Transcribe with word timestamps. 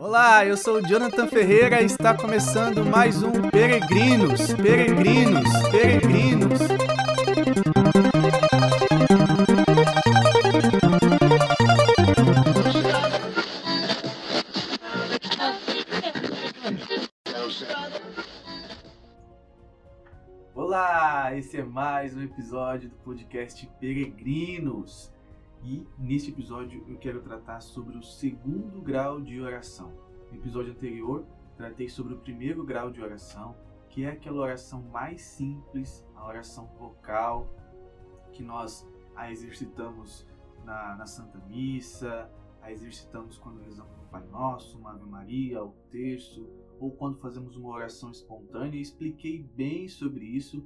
Olá, 0.00 0.46
eu 0.46 0.56
sou 0.56 0.76
o 0.76 0.86
Jonathan 0.86 1.26
Ferreira 1.26 1.82
e 1.82 1.86
está 1.86 2.16
começando 2.16 2.84
mais 2.84 3.20
um 3.20 3.32
Peregrinos, 3.50 4.54
Peregrinos, 4.54 5.42
Peregrinos. 5.72 6.60
Olá, 20.54 21.36
esse 21.36 21.56
é 21.56 21.64
mais 21.64 22.16
um 22.16 22.22
episódio 22.22 22.88
do 22.88 22.96
podcast 22.98 23.68
Peregrinos. 23.80 25.10
E 25.62 25.86
neste 25.98 26.30
episódio 26.30 26.84
eu 26.88 26.98
quero 26.98 27.20
tratar 27.20 27.60
sobre 27.60 27.96
o 27.96 28.02
segundo 28.02 28.80
grau 28.80 29.20
de 29.20 29.40
oração. 29.40 29.92
No 30.30 30.36
episódio 30.36 30.72
anterior, 30.72 31.26
tratei 31.56 31.88
sobre 31.88 32.14
o 32.14 32.18
primeiro 32.18 32.64
grau 32.64 32.90
de 32.90 33.02
oração, 33.02 33.56
que 33.88 34.04
é 34.04 34.10
aquela 34.10 34.40
oração 34.40 34.82
mais 34.82 35.22
simples, 35.22 36.06
a 36.14 36.26
oração 36.26 36.66
vocal, 36.78 37.48
que 38.32 38.42
nós 38.42 38.86
a 39.16 39.32
exercitamos 39.32 40.26
na, 40.64 40.94
na 40.96 41.06
Santa 41.06 41.38
Missa, 41.48 42.30
a 42.62 42.70
exercitamos 42.70 43.38
quando 43.38 43.60
rezamos 43.62 43.98
o 43.98 44.06
Pai 44.10 44.24
Nosso, 44.26 44.78
uma 44.78 44.92
Ave 44.92 45.06
Maria, 45.06 45.64
o 45.64 45.72
Terço, 45.90 46.48
ou 46.78 46.92
quando 46.92 47.18
fazemos 47.18 47.56
uma 47.56 47.70
oração 47.70 48.10
espontânea. 48.10 48.80
Expliquei 48.80 49.42
bem 49.42 49.88
sobre 49.88 50.24
isso. 50.24 50.64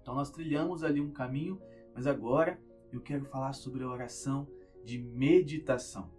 Então 0.00 0.14
nós 0.14 0.30
trilhamos 0.30 0.84
ali 0.84 1.00
um 1.00 1.10
caminho, 1.10 1.60
mas 1.94 2.06
agora 2.06 2.60
eu 2.96 3.02
quero 3.02 3.26
falar 3.26 3.52
sobre 3.52 3.84
a 3.84 3.88
oração 3.88 4.48
de 4.82 4.98
meditação, 4.98 6.10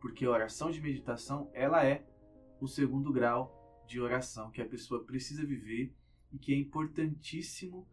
porque 0.00 0.24
a 0.24 0.30
oração 0.30 0.70
de 0.70 0.80
meditação 0.80 1.48
ela 1.54 1.84
é 1.84 2.04
o 2.60 2.66
segundo 2.66 3.12
grau 3.12 3.84
de 3.86 4.00
oração 4.00 4.50
que 4.50 4.60
a 4.60 4.66
pessoa 4.66 5.04
precisa 5.04 5.46
viver 5.46 5.94
e 6.32 6.38
que 6.38 6.52
é 6.52 6.56
importantíssimo 6.56 7.86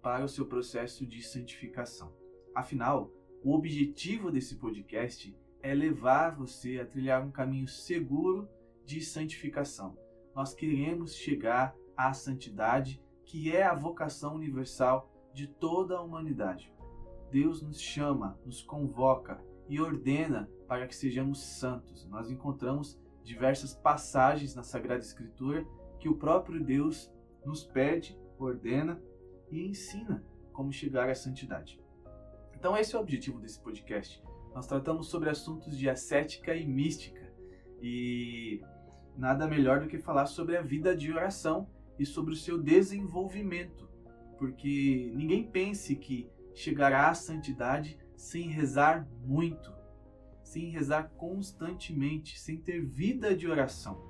para 0.00 0.24
o 0.24 0.28
seu 0.28 0.46
processo 0.46 1.06
de 1.06 1.22
santificação. 1.22 2.16
Afinal, 2.54 3.10
o 3.44 3.54
objetivo 3.54 4.30
desse 4.30 4.56
podcast 4.56 5.36
é 5.62 5.74
levar 5.74 6.34
você 6.34 6.80
a 6.80 6.86
trilhar 6.86 7.24
um 7.24 7.30
caminho 7.30 7.68
seguro 7.68 8.48
de 8.86 9.00
santificação. 9.00 9.98
Nós 10.34 10.54
queremos 10.54 11.14
chegar 11.14 11.76
à 11.96 12.12
santidade, 12.14 13.02
que 13.24 13.54
é 13.54 13.62
a 13.62 13.74
vocação 13.74 14.34
universal 14.34 15.12
de 15.34 15.46
toda 15.46 15.96
a 15.96 16.02
humanidade. 16.02 16.72
Deus 17.32 17.62
nos 17.62 17.80
chama, 17.80 18.38
nos 18.44 18.62
convoca 18.62 19.42
e 19.66 19.80
ordena 19.80 20.50
para 20.68 20.86
que 20.86 20.94
sejamos 20.94 21.42
santos. 21.42 22.06
Nós 22.08 22.30
encontramos 22.30 23.00
diversas 23.24 23.74
passagens 23.74 24.54
na 24.54 24.62
Sagrada 24.62 25.02
Escritura 25.02 25.66
que 25.98 26.10
o 26.10 26.16
próprio 26.16 26.62
Deus 26.62 27.10
nos 27.46 27.64
pede, 27.64 28.18
ordena 28.38 29.00
e 29.50 29.66
ensina 29.66 30.22
como 30.52 30.70
chegar 30.70 31.08
à 31.08 31.14
santidade. 31.14 31.80
Então, 32.54 32.76
esse 32.76 32.94
é 32.94 32.98
o 32.98 33.02
objetivo 33.02 33.40
desse 33.40 33.58
podcast. 33.58 34.22
Nós 34.54 34.66
tratamos 34.66 35.08
sobre 35.08 35.30
assuntos 35.30 35.78
de 35.78 35.88
ascética 35.88 36.54
e 36.54 36.66
mística 36.66 37.32
e 37.80 38.60
nada 39.16 39.48
melhor 39.48 39.80
do 39.80 39.88
que 39.88 39.98
falar 39.98 40.26
sobre 40.26 40.56
a 40.56 40.62
vida 40.62 40.94
de 40.94 41.10
oração 41.10 41.66
e 41.98 42.04
sobre 42.04 42.34
o 42.34 42.36
seu 42.36 42.58
desenvolvimento, 42.58 43.88
porque 44.38 45.10
ninguém 45.14 45.50
pense 45.50 45.96
que 45.96 46.30
chegará 46.54 47.08
à 47.08 47.14
santidade 47.14 47.98
sem 48.16 48.48
rezar 48.48 49.08
muito, 49.24 49.72
sem 50.42 50.70
rezar 50.70 51.10
constantemente, 51.16 52.38
sem 52.38 52.56
ter 52.56 52.80
vida 52.80 53.34
de 53.34 53.48
oração. 53.48 54.00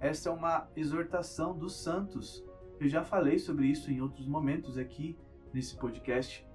Essa 0.00 0.28
é 0.28 0.32
uma 0.32 0.68
exortação 0.74 1.56
dos 1.56 1.82
santos. 1.82 2.44
Eu 2.80 2.88
já 2.88 3.04
falei 3.04 3.38
sobre 3.38 3.66
isso 3.66 3.90
em 3.90 4.00
outros 4.00 4.26
momentos 4.26 4.76
aqui 4.76 5.16
nesse 5.52 5.76
podcast, 5.76 6.46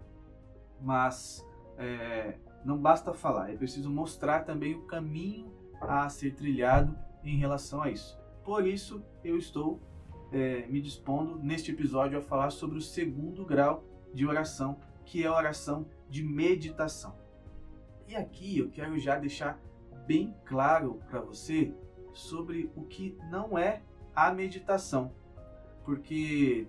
mas 0.81 1.45
é, 1.77 2.37
não 2.65 2.77
basta 2.77 3.13
falar, 3.13 3.51
é 3.51 3.55
preciso 3.55 3.89
mostrar 3.89 4.41
também 4.43 4.75
o 4.75 4.81
caminho 4.83 5.53
a 5.79 6.09
ser 6.09 6.35
trilhado 6.35 6.97
em 7.23 7.37
relação 7.37 7.81
a 7.81 7.89
isso. 7.89 8.19
Por 8.43 8.67
isso, 8.67 9.03
eu 9.23 9.37
estou 9.37 9.81
é, 10.31 10.67
me 10.67 10.81
dispondo 10.81 11.39
neste 11.39 11.71
episódio 11.71 12.17
a 12.17 12.21
falar 12.21 12.49
sobre 12.49 12.77
o 12.77 12.81
segundo 12.81 13.45
grau 13.45 13.83
de 14.13 14.25
oração 14.25 14.79
que 15.09 15.23
é 15.23 15.27
a 15.27 15.35
oração 15.35 15.87
de 16.07 16.21
meditação. 16.21 17.17
E 18.07 18.15
aqui 18.15 18.59
eu 18.59 18.69
quero 18.69 18.97
já 18.99 19.17
deixar 19.17 19.59
bem 20.05 20.35
claro 20.45 21.01
para 21.09 21.19
você 21.19 21.73
sobre 22.13 22.71
o 22.75 22.83
que 22.83 23.17
não 23.27 23.57
é 23.57 23.81
a 24.15 24.31
meditação, 24.31 25.11
porque 25.83 26.67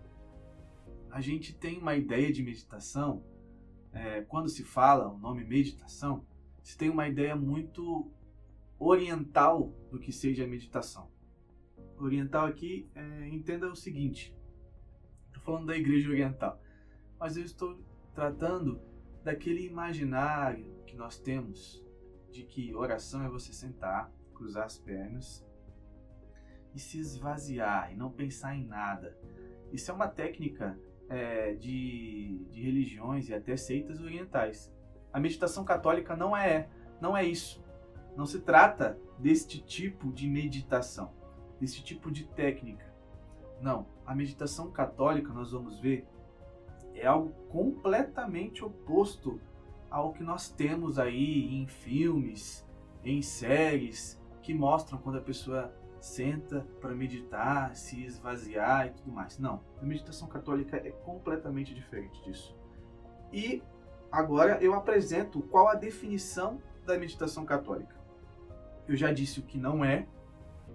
a 1.11 1.21
gente 1.21 1.53
tem 1.53 1.79
uma 1.79 1.95
ideia 1.95 2.33
de 2.33 2.43
meditação, 2.43 3.23
é, 3.93 4.23
quando 4.23 4.49
se 4.49 4.65
fala 4.65 5.13
o 5.13 5.19
nome 5.19 5.45
meditação, 5.45 6.25
se 6.63 6.79
tem 6.79 6.89
uma 6.89 7.07
ideia 7.07 7.37
muito 7.37 8.11
oriental 8.79 9.71
do 9.91 9.99
que 9.99 10.13
seja 10.13 10.45
a 10.45 10.49
meditação. 10.49 11.11
Oriental 11.99 12.47
aqui, 12.47 12.89
é, 12.95 13.29
entenda 13.29 13.71
o 13.71 13.77
seguinte: 13.77 14.35
estou 15.27 15.43
falando 15.43 15.67
da 15.67 15.77
igreja 15.77 16.09
oriental, 16.09 16.59
mas 17.19 17.37
eu 17.37 17.45
estou 17.45 17.90
tratando 18.15 18.81
daquele 19.23 19.67
imaginário 19.67 20.83
que 20.87 20.97
nós 20.97 21.19
temos 21.19 21.85
de 22.31 22.45
que 22.45 22.75
oração 22.75 23.25
é 23.25 23.29
você 23.29 23.53
sentar, 23.53 24.11
cruzar 24.35 24.65
as 24.65 24.79
pernas 24.79 25.45
e 26.75 26.79
se 26.79 26.99
esvaziar 26.99 27.93
e 27.93 27.97
não 27.97 28.11
pensar 28.11 28.55
em 28.55 28.65
nada. 28.65 29.17
Isso 29.73 29.91
é 29.91 29.95
uma 29.95 30.09
técnica 30.09 30.79
é, 31.09 31.55
de, 31.55 32.47
de 32.51 32.63
religiões 32.63 33.29
e 33.29 33.35
até 33.35 33.57
seitas 33.57 34.01
orientais. 34.01 34.73
A 35.13 35.19
meditação 35.19 35.65
católica 35.65 36.17
não 36.17 36.37
é, 36.37 36.69
não 37.01 37.17
é 37.17 37.25
isso. 37.25 37.63
Não 38.17 38.27
se 38.27 38.41
trata 38.41 38.99
deste 39.19 39.61
tipo 39.61 40.13
de 40.13 40.29
meditação, 40.29 41.13
desse 41.61 41.83
tipo 41.83 42.11
de 42.11 42.25
técnica. 42.29 42.91
Não, 43.61 43.87
a 44.07 44.15
meditação 44.15 44.71
católica 44.71 45.33
nós 45.33 45.53
vamos 45.53 45.79
ver 45.81 46.07
é 47.01 47.07
algo 47.07 47.33
completamente 47.49 48.63
oposto 48.63 49.41
ao 49.91 50.13
que 50.13 50.23
nós 50.23 50.51
temos 50.51 50.99
aí 50.99 51.55
em 51.55 51.67
filmes, 51.67 52.67
em 53.03 53.23
séries, 53.23 54.21
que 54.43 54.55
mostram 54.55 54.99
quando 54.99 55.19
a 55.19 55.23
pessoa 55.23 55.75
senta 55.99 56.67
para 56.81 56.95
meditar, 56.95 57.75
se 57.75 58.05
esvaziar 58.05 58.87
e 58.87 58.91
tudo 58.91 59.11
mais. 59.11 59.39
Não, 59.39 59.63
a 59.81 59.85
meditação 59.85 60.29
católica 60.29 60.77
é 60.77 60.91
completamente 60.91 61.75
diferente 61.75 62.23
disso. 62.23 62.57
E 63.33 63.63
agora 64.13 64.63
eu 64.63 64.75
apresento 64.75 65.41
qual 65.43 65.69
a 65.69 65.75
definição 65.75 66.61
da 66.85 66.99
meditação 66.99 67.45
católica. 67.45 67.99
Eu 68.87 68.97
já 68.97 69.13
disse 69.13 69.41
o 69.41 69.43
que 69.43 69.59
não 69.59 69.85
é, 69.85 70.07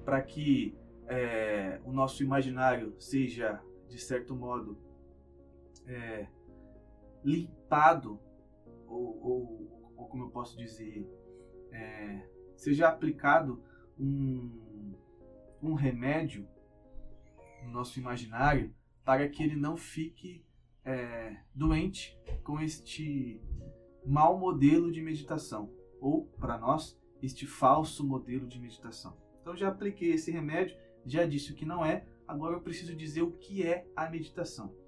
para 0.03 0.21
que 0.21 0.75
é, 1.07 1.79
o 1.85 1.91
nosso 1.91 2.23
imaginário 2.23 2.95
seja, 2.99 3.61
de 3.87 3.99
certo 3.99 4.35
modo, 4.35 4.77
é, 5.87 6.27
limpado, 7.23 8.19
ou, 8.87 9.21
ou, 9.21 9.93
ou, 9.97 10.07
como 10.07 10.25
eu 10.25 10.29
posso 10.29 10.57
dizer, 10.57 11.09
é, 11.71 12.27
seja 12.55 12.87
aplicado 12.87 13.63
um, 13.97 14.95
um 15.61 15.73
remédio 15.73 16.47
no 17.63 17.71
nosso 17.71 17.99
imaginário 17.99 18.73
para 19.03 19.27
que 19.27 19.43
ele 19.43 19.55
não 19.55 19.75
fique 19.75 20.45
é, 20.83 21.37
doente 21.53 22.17
com 22.43 22.59
este 22.59 23.41
mau 24.05 24.37
modelo 24.37 24.91
de 24.91 25.01
meditação, 25.01 25.73
ou, 25.99 26.25
para 26.39 26.57
nós, 26.57 26.99
este 27.21 27.47
falso 27.47 28.05
modelo 28.05 28.47
de 28.47 28.59
meditação. 28.59 29.17
Então, 29.41 29.55
já 29.55 29.69
apliquei 29.69 30.11
esse 30.11 30.31
remédio, 30.31 30.77
já 31.05 31.25
disse 31.25 31.51
o 31.51 31.55
que 31.55 31.65
não 31.65 31.83
é, 31.83 32.05
agora 32.27 32.55
eu 32.55 32.61
preciso 32.61 32.95
dizer 32.95 33.23
o 33.23 33.31
que 33.31 33.63
é 33.63 33.87
a 33.95 34.09
meditação 34.09 34.84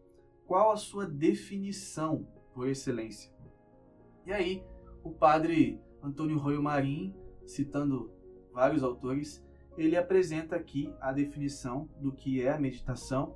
qual 0.48 0.72
a 0.72 0.78
sua 0.78 1.06
definição 1.06 2.26
por 2.54 2.68
excelência? 2.70 3.32
E 4.26 4.32
aí, 4.32 4.64
o 5.04 5.12
padre 5.12 5.80
Antônio 6.02 6.38
Royo 6.38 6.64
Marim, 6.64 7.14
citando 7.46 8.12
vários 8.54 8.82
autores, 8.82 9.46
ele 9.78 9.96
apresenta 9.96 10.56
aqui 10.56 10.92
a 11.00 11.12
definição 11.12 11.88
do 12.00 12.12
que 12.12 12.42
é 12.42 12.52
a 12.52 12.60
meditação. 12.60 13.36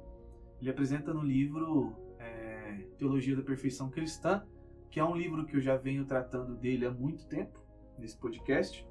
Ele 0.60 0.70
apresenta 0.70 1.14
no 1.14 1.22
livro 1.22 1.96
é, 2.18 2.88
Teologia 2.98 3.36
da 3.36 3.44
Perfeição 3.44 3.90
Cristã, 3.90 4.44
que 4.90 5.00
é 5.00 5.04
um 5.04 5.16
livro 5.16 5.46
que 5.46 5.56
eu 5.58 5.62
já 5.62 5.76
venho 5.76 6.06
tratando 6.06 6.56
dele 6.56 6.86
há 6.86 6.92
muito 6.92 7.28
tempo, 7.28 7.62
nesse 7.98 8.18
podcast. 8.18 8.88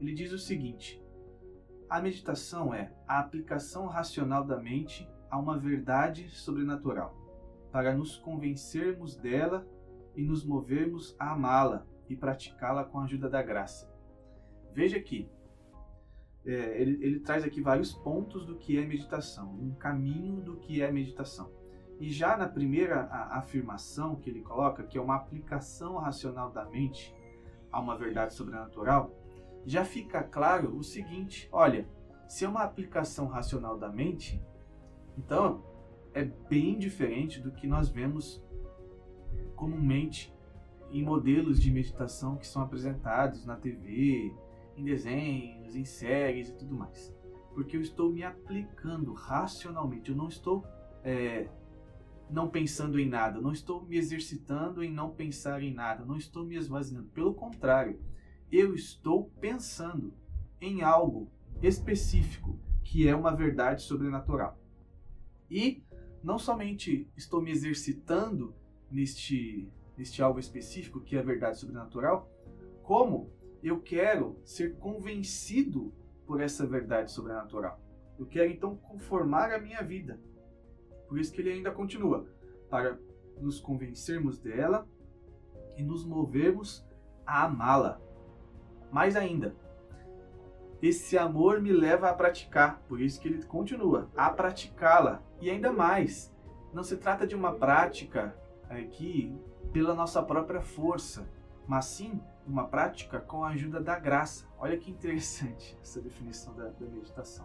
Ele 0.00 0.14
diz 0.14 0.32
o 0.32 0.38
seguinte: 0.38 1.02
a 1.90 2.00
meditação 2.00 2.72
é 2.72 2.92
a 3.06 3.18
aplicação 3.18 3.86
racional 3.86 4.44
da 4.44 4.58
mente 4.58 5.08
a 5.32 5.38
uma 5.38 5.58
verdade 5.58 6.28
sobrenatural, 6.28 7.16
para 7.72 7.94
nos 7.94 8.18
convencermos 8.18 9.16
dela 9.16 9.66
e 10.14 10.22
nos 10.22 10.44
movermos 10.44 11.16
a 11.18 11.32
amá-la 11.32 11.86
e 12.06 12.14
praticá-la 12.14 12.84
com 12.84 13.00
a 13.00 13.04
ajuda 13.04 13.30
da 13.30 13.42
graça. 13.42 13.90
Veja 14.74 15.00
que 15.00 15.30
é, 16.44 16.82
ele, 16.82 17.02
ele 17.02 17.20
traz 17.20 17.44
aqui 17.44 17.62
vários 17.62 17.94
pontos 17.94 18.44
do 18.44 18.56
que 18.56 18.76
é 18.76 18.84
meditação, 18.84 19.54
um 19.54 19.74
caminho 19.74 20.42
do 20.42 20.58
que 20.58 20.82
é 20.82 20.92
meditação. 20.92 21.50
E 21.98 22.10
já 22.10 22.36
na 22.36 22.46
primeira 22.46 23.04
afirmação 23.30 24.16
que 24.16 24.28
ele 24.28 24.42
coloca, 24.42 24.82
que 24.82 24.98
é 24.98 25.00
uma 25.00 25.16
aplicação 25.16 25.96
racional 25.96 26.50
da 26.50 26.66
mente 26.66 27.14
a 27.70 27.80
uma 27.80 27.96
verdade 27.96 28.34
sobrenatural, 28.34 29.10
já 29.64 29.82
fica 29.82 30.22
claro 30.22 30.76
o 30.76 30.82
seguinte: 30.82 31.48
olha, 31.50 31.88
se 32.28 32.44
é 32.44 32.48
uma 32.48 32.64
aplicação 32.64 33.28
racional 33.28 33.78
da 33.78 33.88
mente, 33.88 34.42
então 35.16 35.64
é 36.14 36.24
bem 36.24 36.78
diferente 36.78 37.40
do 37.40 37.50
que 37.50 37.66
nós 37.66 37.88
vemos 37.88 38.42
comumente 39.56 40.32
em 40.90 41.02
modelos 41.02 41.60
de 41.60 41.70
meditação 41.70 42.36
que 42.36 42.46
são 42.46 42.62
apresentados 42.62 43.46
na 43.46 43.56
TV, 43.56 44.34
em 44.76 44.84
desenhos, 44.84 45.74
em 45.74 45.84
séries 45.84 46.50
e 46.50 46.54
tudo 46.54 46.74
mais. 46.74 47.14
Porque 47.54 47.76
eu 47.76 47.80
estou 47.80 48.12
me 48.12 48.22
aplicando 48.22 49.12
racionalmente, 49.12 50.10
eu 50.10 50.16
não 50.16 50.28
estou 50.28 50.64
é, 51.02 51.48
não 52.30 52.48
pensando 52.48 52.98
em 52.98 53.08
nada, 53.08 53.40
não 53.40 53.52
estou 53.52 53.82
me 53.82 53.96
exercitando 53.96 54.82
em 54.82 54.90
não 54.90 55.10
pensar 55.10 55.62
em 55.62 55.72
nada, 55.72 56.04
não 56.04 56.16
estou 56.16 56.44
me 56.44 56.56
esvaziando. 56.56 57.08
Pelo 57.08 57.34
contrário, 57.34 58.00
eu 58.50 58.74
estou 58.74 59.30
pensando 59.40 60.12
em 60.60 60.82
algo 60.82 61.30
específico 61.62 62.58
que 62.82 63.08
é 63.08 63.14
uma 63.14 63.34
verdade 63.34 63.82
sobrenatural. 63.82 64.61
E 65.52 65.84
não 66.24 66.38
somente 66.38 67.06
estou 67.14 67.42
me 67.42 67.50
exercitando 67.50 68.54
neste, 68.90 69.70
neste 69.98 70.22
algo 70.22 70.40
específico 70.40 70.98
que 70.98 71.14
é 71.14 71.18
a 71.18 71.22
verdade 71.22 71.58
sobrenatural, 71.58 72.26
como 72.82 73.30
eu 73.62 73.78
quero 73.78 74.40
ser 74.44 74.78
convencido 74.78 75.92
por 76.26 76.40
essa 76.40 76.66
verdade 76.66 77.12
sobrenatural. 77.12 77.78
Eu 78.18 78.24
quero 78.24 78.50
então 78.50 78.76
conformar 78.76 79.52
a 79.52 79.58
minha 79.58 79.82
vida. 79.82 80.18
Por 81.06 81.18
isso 81.18 81.30
que 81.30 81.42
ele 81.42 81.52
ainda 81.52 81.70
continua, 81.70 82.26
para 82.70 82.98
nos 83.38 83.60
convencermos 83.60 84.38
dela 84.38 84.88
e 85.76 85.82
nos 85.82 86.02
movermos 86.02 86.82
a 87.26 87.44
amá-la. 87.44 88.00
Mais 88.90 89.16
ainda, 89.16 89.54
esse 90.80 91.16
amor 91.16 91.60
me 91.60 91.72
leva 91.72 92.08
a 92.08 92.14
praticar, 92.14 92.82
por 92.88 93.00
isso 93.00 93.20
que 93.20 93.28
ele 93.28 93.42
continua, 93.44 94.10
a 94.16 94.30
praticá-la. 94.30 95.22
E 95.42 95.50
ainda 95.50 95.72
mais, 95.72 96.32
não 96.72 96.84
se 96.84 96.96
trata 96.96 97.26
de 97.26 97.34
uma 97.34 97.52
prática 97.52 98.32
aqui 98.70 99.36
pela 99.72 99.92
nossa 99.92 100.22
própria 100.22 100.62
força, 100.62 101.28
mas 101.66 101.86
sim 101.86 102.20
uma 102.46 102.68
prática 102.68 103.18
com 103.18 103.42
a 103.42 103.48
ajuda 103.48 103.80
da 103.80 103.98
graça. 103.98 104.46
Olha 104.56 104.78
que 104.78 104.88
interessante 104.88 105.76
essa 105.82 106.00
definição 106.00 106.54
da, 106.54 106.68
da 106.68 106.86
meditação 106.86 107.44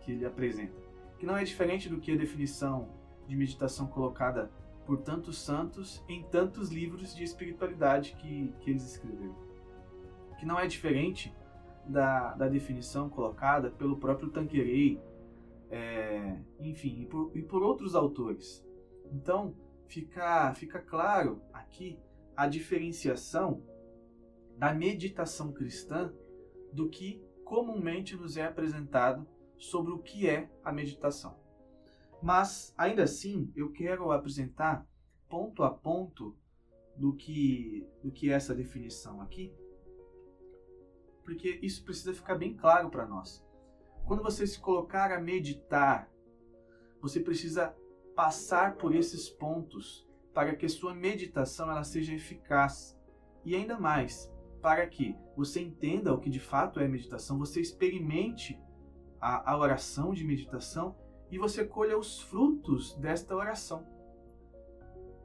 que 0.00 0.10
ele 0.10 0.26
apresenta, 0.26 0.74
que 1.20 1.24
não 1.24 1.36
é 1.36 1.44
diferente 1.44 1.88
do 1.88 2.00
que 2.00 2.10
a 2.10 2.16
definição 2.16 2.88
de 3.28 3.36
meditação 3.36 3.86
colocada 3.86 4.50
por 4.84 4.98
tantos 4.98 5.38
santos 5.38 6.02
em 6.08 6.24
tantos 6.24 6.72
livros 6.72 7.14
de 7.14 7.22
espiritualidade 7.22 8.16
que, 8.18 8.52
que 8.58 8.70
eles 8.70 8.84
escreveram. 8.84 9.36
Que 10.36 10.44
não 10.44 10.58
é 10.58 10.66
diferente 10.66 11.32
da, 11.86 12.34
da 12.34 12.48
definição 12.48 13.08
colocada 13.08 13.70
pelo 13.70 13.96
próprio 13.98 14.30
Tanqueray, 14.30 15.00
é, 15.70 16.40
enfim, 16.60 17.02
e 17.02 17.06
por, 17.06 17.36
e 17.36 17.42
por 17.42 17.62
outros 17.62 17.94
autores. 17.94 18.64
Então, 19.12 19.54
fica, 19.88 20.52
fica 20.54 20.80
claro 20.80 21.42
aqui 21.52 21.98
a 22.36 22.46
diferenciação 22.46 23.62
da 24.58 24.72
meditação 24.72 25.52
cristã 25.52 26.12
do 26.72 26.88
que 26.88 27.22
comumente 27.44 28.16
nos 28.16 28.36
é 28.36 28.44
apresentado 28.44 29.26
sobre 29.56 29.92
o 29.92 29.98
que 29.98 30.28
é 30.28 30.50
a 30.64 30.72
meditação. 30.72 31.38
Mas, 32.22 32.74
ainda 32.76 33.04
assim, 33.04 33.52
eu 33.54 33.70
quero 33.70 34.10
apresentar 34.10 34.86
ponto 35.28 35.62
a 35.62 35.70
ponto 35.70 36.36
do 36.96 37.14
que, 37.14 37.86
do 38.02 38.10
que 38.10 38.30
é 38.30 38.34
essa 38.34 38.54
definição 38.54 39.20
aqui, 39.20 39.54
porque 41.24 41.58
isso 41.62 41.84
precisa 41.84 42.14
ficar 42.14 42.36
bem 42.36 42.54
claro 42.54 42.88
para 42.90 43.06
nós. 43.06 43.45
Quando 44.06 44.22
você 44.22 44.46
se 44.46 44.60
colocar 44.60 45.10
a 45.10 45.20
meditar, 45.20 46.08
você 47.02 47.18
precisa 47.18 47.76
passar 48.14 48.76
por 48.76 48.94
esses 48.94 49.28
pontos 49.28 50.08
para 50.32 50.54
que 50.54 50.68
sua 50.68 50.94
meditação 50.94 51.68
ela 51.70 51.82
seja 51.82 52.14
eficaz. 52.14 52.96
E 53.44 53.56
ainda 53.56 53.78
mais, 53.78 54.32
para 54.62 54.86
que 54.86 55.16
você 55.36 55.60
entenda 55.60 56.14
o 56.14 56.20
que 56.20 56.30
de 56.30 56.38
fato 56.38 56.78
é 56.78 56.86
meditação, 56.86 57.36
você 57.36 57.60
experimente 57.60 58.60
a, 59.20 59.52
a 59.52 59.58
oração 59.58 60.14
de 60.14 60.24
meditação 60.24 60.96
e 61.28 61.36
você 61.36 61.64
colha 61.64 61.98
os 61.98 62.20
frutos 62.20 62.96
desta 62.96 63.34
oração. 63.34 63.84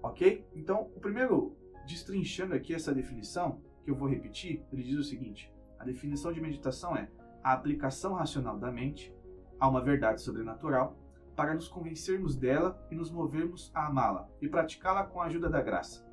Ok? 0.01 0.43
Então, 0.55 0.91
o 0.95 0.99
primeiro, 0.99 1.55
destrinchando 1.85 2.55
aqui 2.55 2.73
essa 2.73 2.93
definição, 2.93 3.61
que 3.83 3.91
eu 3.91 3.95
vou 3.95 4.09
repetir, 4.09 4.65
ele 4.71 4.83
diz 4.83 4.97
o 4.97 5.03
seguinte: 5.03 5.53
a 5.77 5.85
definição 5.85 6.33
de 6.33 6.41
meditação 6.41 6.95
é 6.95 7.07
a 7.43 7.53
aplicação 7.53 8.13
racional 8.13 8.57
da 8.57 8.71
mente 8.71 9.13
a 9.59 9.67
uma 9.67 9.81
verdade 9.81 10.21
sobrenatural 10.21 10.97
para 11.35 11.53
nos 11.53 11.67
convencermos 11.67 12.35
dela 12.35 12.79
e 12.91 12.95
nos 12.95 13.11
movermos 13.11 13.71
a 13.73 13.87
amá-la 13.87 14.27
e 14.41 14.47
praticá-la 14.47 15.05
com 15.05 15.21
a 15.21 15.25
ajuda 15.25 15.49
da 15.49 15.61
graça. 15.61 16.05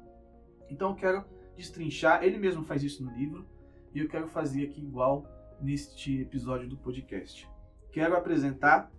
Então 0.70 0.90
eu 0.90 0.96
quero 0.96 1.24
destrinchar, 1.56 2.22
ele 2.22 2.38
mesmo 2.38 2.62
faz 2.62 2.82
isso 2.82 3.04
no 3.04 3.10
livro, 3.12 3.46
e 3.94 4.00
eu 4.00 4.08
quero 4.08 4.28
fazer 4.28 4.64
aqui 4.64 4.80
igual 4.80 5.26
neste 5.60 6.20
episódio 6.20 6.68
do 6.68 6.76
podcast. 6.76 7.50
Quero 7.90 8.16
apresentar 8.16 8.90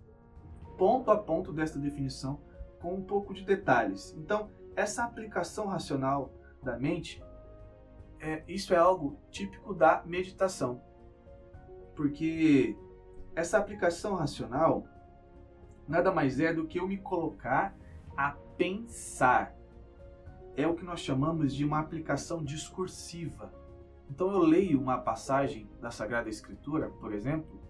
ponto 0.76 1.10
a 1.10 1.16
ponto 1.16 1.52
desta 1.52 1.78
definição 1.78 2.40
com 2.80 2.94
um 2.94 3.02
pouco 3.02 3.32
de 3.32 3.44
detalhes. 3.44 4.14
Então, 4.18 4.50
essa 4.74 5.04
aplicação 5.04 5.66
racional 5.66 6.32
da 6.62 6.78
mente, 6.78 7.22
é, 8.18 8.42
isso 8.48 8.74
é 8.74 8.76
algo 8.76 9.18
típico 9.30 9.74
da 9.74 10.02
meditação. 10.04 10.82
Porque 12.00 12.78
essa 13.36 13.58
aplicação 13.58 14.14
racional 14.14 14.86
nada 15.86 16.10
mais 16.10 16.40
é 16.40 16.50
do 16.50 16.66
que 16.66 16.80
eu 16.80 16.88
me 16.88 16.96
colocar 16.96 17.76
a 18.16 18.30
pensar. 18.56 19.54
É 20.56 20.66
o 20.66 20.74
que 20.74 20.82
nós 20.82 21.00
chamamos 21.00 21.54
de 21.54 21.62
uma 21.62 21.78
aplicação 21.78 22.42
discursiva. 22.42 23.52
Então 24.08 24.32
eu 24.32 24.38
leio 24.38 24.80
uma 24.80 24.96
passagem 24.96 25.68
da 25.78 25.90
Sagrada 25.90 26.30
Escritura, 26.30 26.88
por 26.88 27.12
exemplo, 27.12 27.60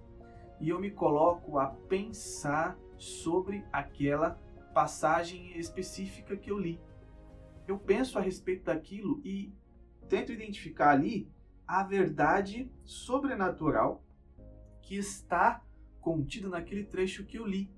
e 0.61 0.69
eu 0.69 0.79
me 0.79 0.93
coloco 0.93 1.59
a 1.59 1.67
pensar 1.67 2.79
sobre 2.96 3.65
aquela 3.72 4.41
passagem 4.72 5.58
específica 5.58 6.37
que 6.37 6.53
eu 6.53 6.58
li. 6.60 6.81
Eu 7.67 7.81
penso 7.81 8.17
a 8.17 8.22
respeito 8.22 8.67
daquilo 8.67 9.20
e 9.25 9.53
tento 10.08 10.31
identificar 10.31 10.91
ali 10.91 11.29
a 11.67 11.82
verdade 11.82 12.70
sobrenatural 12.84 14.05
que 14.82 14.96
está 14.96 15.65
contida 16.01 16.49
naquele 16.49 16.84
trecho 16.84 17.25
que 17.25 17.39
eu 17.39 17.46
li 17.46 17.70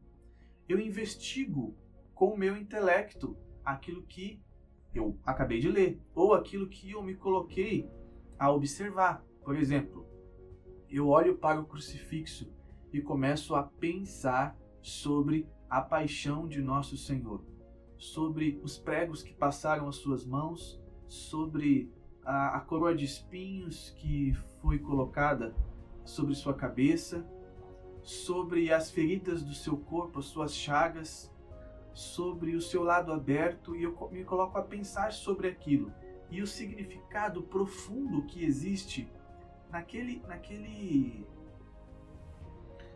eu 0.68 0.80
investigo 0.80 1.76
com 2.14 2.28
o 2.28 2.37
meu 2.37 2.56
intelecto 2.56 3.37
aquilo 3.64 4.02
que 4.04 4.40
eu 4.94 5.18
acabei 5.25 5.61
de 5.61 5.71
ler 5.71 6.00
ou 6.14 6.35
aquilo 6.35 6.68
que 6.68 6.90
eu 6.90 7.02
me 7.02 7.14
coloquei 7.14 7.88
a 8.38 8.50
observar. 8.50 9.25
Por 9.44 9.56
exemplo, 9.56 10.06
eu 10.88 11.09
olho 11.09 11.37
para 11.37 11.61
o 11.61 11.66
crucifixo 11.66 12.50
e 12.92 13.00
começo 13.00 13.54
a 13.54 13.62
pensar 13.62 14.56
sobre 14.80 15.49
a 15.68 15.80
paixão 15.80 16.47
de 16.47 16.61
nosso 16.61 16.97
Senhor, 16.97 17.44
sobre 17.97 18.61
os 18.62 18.78
pregos 18.78 19.23
que 19.23 19.32
passaram 19.32 19.88
às 19.88 19.97
suas 19.97 20.25
mãos, 20.25 20.80
sobre 21.06 21.90
a, 22.25 22.56
a 22.56 22.61
coroa 22.61 22.94
de 22.94 23.04
espinhos 23.04 23.90
que 23.90 24.32
foi 24.61 24.78
colocada 24.78 25.54
sobre 26.04 26.35
sua 26.35 26.54
cabeça 26.54 27.25
sobre 28.02 28.73
as 28.73 28.90
feridas 28.90 29.42
do 29.42 29.54
seu 29.54 29.76
corpo, 29.76 30.18
as 30.18 30.25
suas 30.26 30.54
chagas, 30.54 31.30
sobre 31.92 32.56
o 32.56 32.61
seu 32.61 32.82
lado 32.82 33.12
aberto 33.12 33.76
e 33.76 33.85
eu 33.85 33.97
me 34.11 34.25
coloco 34.25 34.59
a 34.59 34.62
pensar 34.62 35.12
sobre 35.12 35.47
aquilo. 35.49 35.92
E 36.30 36.42
o 36.42 36.47
significado 36.47 37.42
profundo 37.42 38.25
que 38.25 38.44
existe 38.44 39.11
naquele 39.71 40.23
naquele 40.26 41.26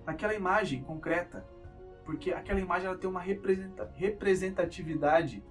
naquela 0.05 0.35
imagem 0.35 0.83
concreta, 0.83 1.47
porque 2.05 2.33
aquela 2.33 2.61
imagem 2.61 2.89
ela 2.89 2.97
tem 2.97 3.11
uma 3.11 3.21
representatividade, 3.21 5.45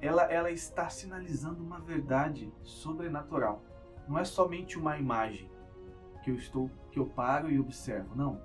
ela 0.00 0.22
ela 0.32 0.50
está 0.50 0.88
sinalizando 0.88 1.62
uma 1.62 1.78
verdade 1.78 2.50
sobrenatural. 2.62 3.62
Não 4.08 4.18
é 4.18 4.24
somente 4.24 4.78
uma 4.78 4.98
imagem 4.98 5.50
que 6.26 6.32
eu 6.32 6.34
estou 6.34 6.68
que 6.90 6.98
eu 6.98 7.06
paro 7.06 7.48
e 7.48 7.56
observo, 7.56 8.16
não 8.16 8.42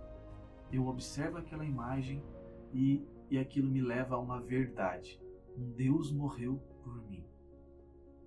eu 0.72 0.86
observo 0.86 1.40
aquela 1.40 1.66
imagem 1.66 2.24
e, 2.72 3.04
e 3.28 3.40
aquilo 3.40 3.68
me 3.68 3.82
leva 3.82 4.16
a 4.16 4.20
uma 4.20 4.40
verdade. 4.40 5.20
Um 5.58 5.72
Deus 5.72 6.12
morreu 6.12 6.62
por 6.84 6.96
mim. 7.10 7.26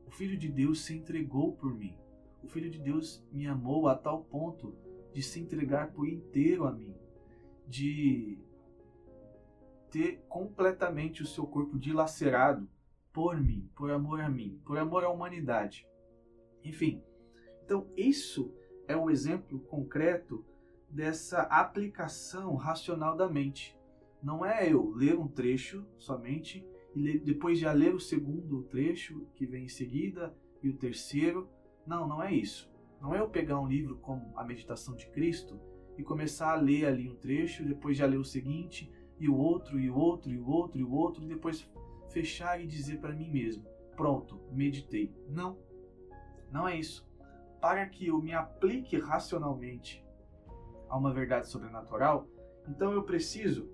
O 0.07 0.11
Filho 0.11 0.37
de 0.37 0.49
Deus 0.49 0.81
se 0.85 0.93
entregou 0.93 1.53
por 1.53 1.73
mim. 1.73 1.97
O 2.43 2.49
Filho 2.49 2.69
de 2.69 2.81
Deus 2.81 3.25
me 3.33 3.47
amou 3.47 3.87
a 3.87 3.95
tal 3.95 4.25
ponto 4.25 4.75
de 5.13 5.23
se 5.23 5.41
entregar 5.41 5.93
por 5.93 6.09
inteiro 6.09 6.67
a 6.67 6.73
mim, 6.73 6.95
de 7.67 8.37
ter 9.89 10.23
completamente 10.29 11.23
o 11.23 11.27
seu 11.27 11.47
corpo 11.47 11.79
dilacerado 11.79 12.69
por 13.13 13.41
mim, 13.41 13.71
por 13.77 13.93
amor 13.93 14.21
a 14.21 14.29
mim, 14.29 14.61
por 14.65 14.77
amor 14.77 15.05
à 15.05 15.09
humanidade. 15.09 15.87
Enfim, 16.65 17.01
então 17.65 17.87
isso 17.97 18.53
é 18.87 18.97
o 18.97 19.11
exemplo 19.11 19.59
concreto 19.61 20.45
dessa 20.89 21.43
aplicação 21.43 22.55
racional 22.55 23.17
da 23.17 23.29
mente. 23.29 23.77
Não 24.23 24.45
é 24.45 24.73
eu 24.73 24.91
ler 24.91 25.19
um 25.19 25.29
trecho 25.29 25.85
somente 25.99 26.67
e 26.95 27.19
depois 27.19 27.59
já 27.59 27.73
ler 27.73 27.95
o 27.95 28.01
segundo 28.01 28.63
trecho 28.65 29.27
que 29.35 29.47
vem 29.47 29.65
em 29.65 29.69
seguida 29.69 30.35
e 30.63 30.71
o 30.71 30.77
terceiro. 30.77 31.49
Não, 31.87 32.07
não 32.07 32.23
é 32.23 32.33
isso. 32.33 32.73
Não 33.01 33.15
é 33.15 33.21
eu 33.21 33.29
pegar 33.29 33.61
um 33.61 33.67
livro 33.67 33.97
como 33.97 34.33
a 34.37 34.45
Meditação 34.45 34.95
de 34.95 35.07
Cristo 35.09 35.61
e 35.99 36.03
começar 36.03 36.53
a 36.53 36.61
ler 36.61 36.87
ali 36.87 37.09
um 37.09 37.17
trecho, 37.17 37.65
depois 37.65 37.97
já 37.97 38.07
ler 38.07 38.19
o 38.19 38.25
seguinte 38.25 38.91
e 39.19 39.29
o 39.29 39.37
outro 39.37 39.79
e 39.79 39.91
o 39.91 39.97
outro 39.97 40.31
e 40.31 40.39
o 40.39 40.49
outro 40.49 40.81
e 40.81 40.85
o 40.85 40.93
outro 40.93 41.23
e 41.23 41.29
depois 41.29 41.69
fechar 42.11 42.63
e 42.63 42.67
dizer 42.67 43.01
para 43.01 43.15
mim 43.15 43.31
mesmo: 43.31 43.65
pronto, 43.97 44.41
meditei. 44.53 45.13
Não, 45.29 45.59
não 46.51 46.67
é 46.67 46.79
isso. 46.79 47.07
Para 47.65 47.87
que 47.87 48.09
eu 48.09 48.21
me 48.21 48.35
aplique 48.35 48.99
racionalmente 48.99 50.05
a 50.87 50.99
uma 50.99 51.15
verdade 51.15 51.49
sobrenatural, 51.49 52.29
então 52.69 52.93
eu 52.93 53.03
preciso 53.05 53.73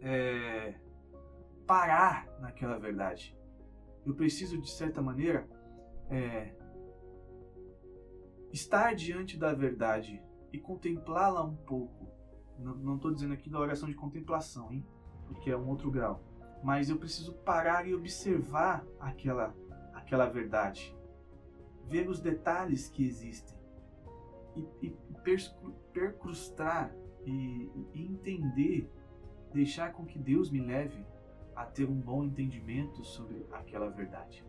é, 0.00 0.78
parar 1.66 2.28
naquela 2.38 2.78
verdade. 2.78 3.36
Eu 4.06 4.14
preciso, 4.14 4.60
de 4.60 4.70
certa 4.70 5.02
maneira, 5.02 5.48
é, 6.08 6.54
estar 8.52 8.94
diante 8.94 9.36
da 9.36 9.52
verdade 9.52 10.22
e 10.52 10.58
contemplá-la 10.60 11.42
um 11.42 11.56
pouco. 11.56 12.06
Não 12.56 12.94
estou 12.94 13.12
dizendo 13.12 13.34
aqui 13.34 13.50
da 13.50 13.58
oração 13.58 13.88
de 13.88 13.96
contemplação, 13.96 14.72
hein? 14.72 14.86
porque 15.26 15.50
é 15.50 15.56
um 15.56 15.66
outro 15.68 15.90
grau 15.90 16.22
mas 16.62 16.88
eu 16.90 16.96
preciso 16.96 17.32
parar 17.32 17.86
e 17.86 17.94
observar 17.94 18.84
aquela, 18.98 19.54
aquela 19.94 20.26
verdade, 20.26 20.95
ver 21.88 22.08
os 22.08 22.20
detalhes 22.20 22.88
que 22.88 23.04
existem 23.04 23.56
e, 24.56 24.86
e 24.86 24.96
percrustar 25.92 26.94
e, 27.24 27.70
e 27.94 28.06
entender, 28.06 28.90
deixar 29.52 29.92
com 29.92 30.04
que 30.04 30.18
Deus 30.18 30.50
me 30.50 30.60
leve 30.60 31.04
a 31.54 31.64
ter 31.64 31.88
um 31.88 31.98
bom 31.98 32.24
entendimento 32.24 33.04
sobre 33.04 33.46
aquela 33.52 33.88
verdade. 33.88 34.44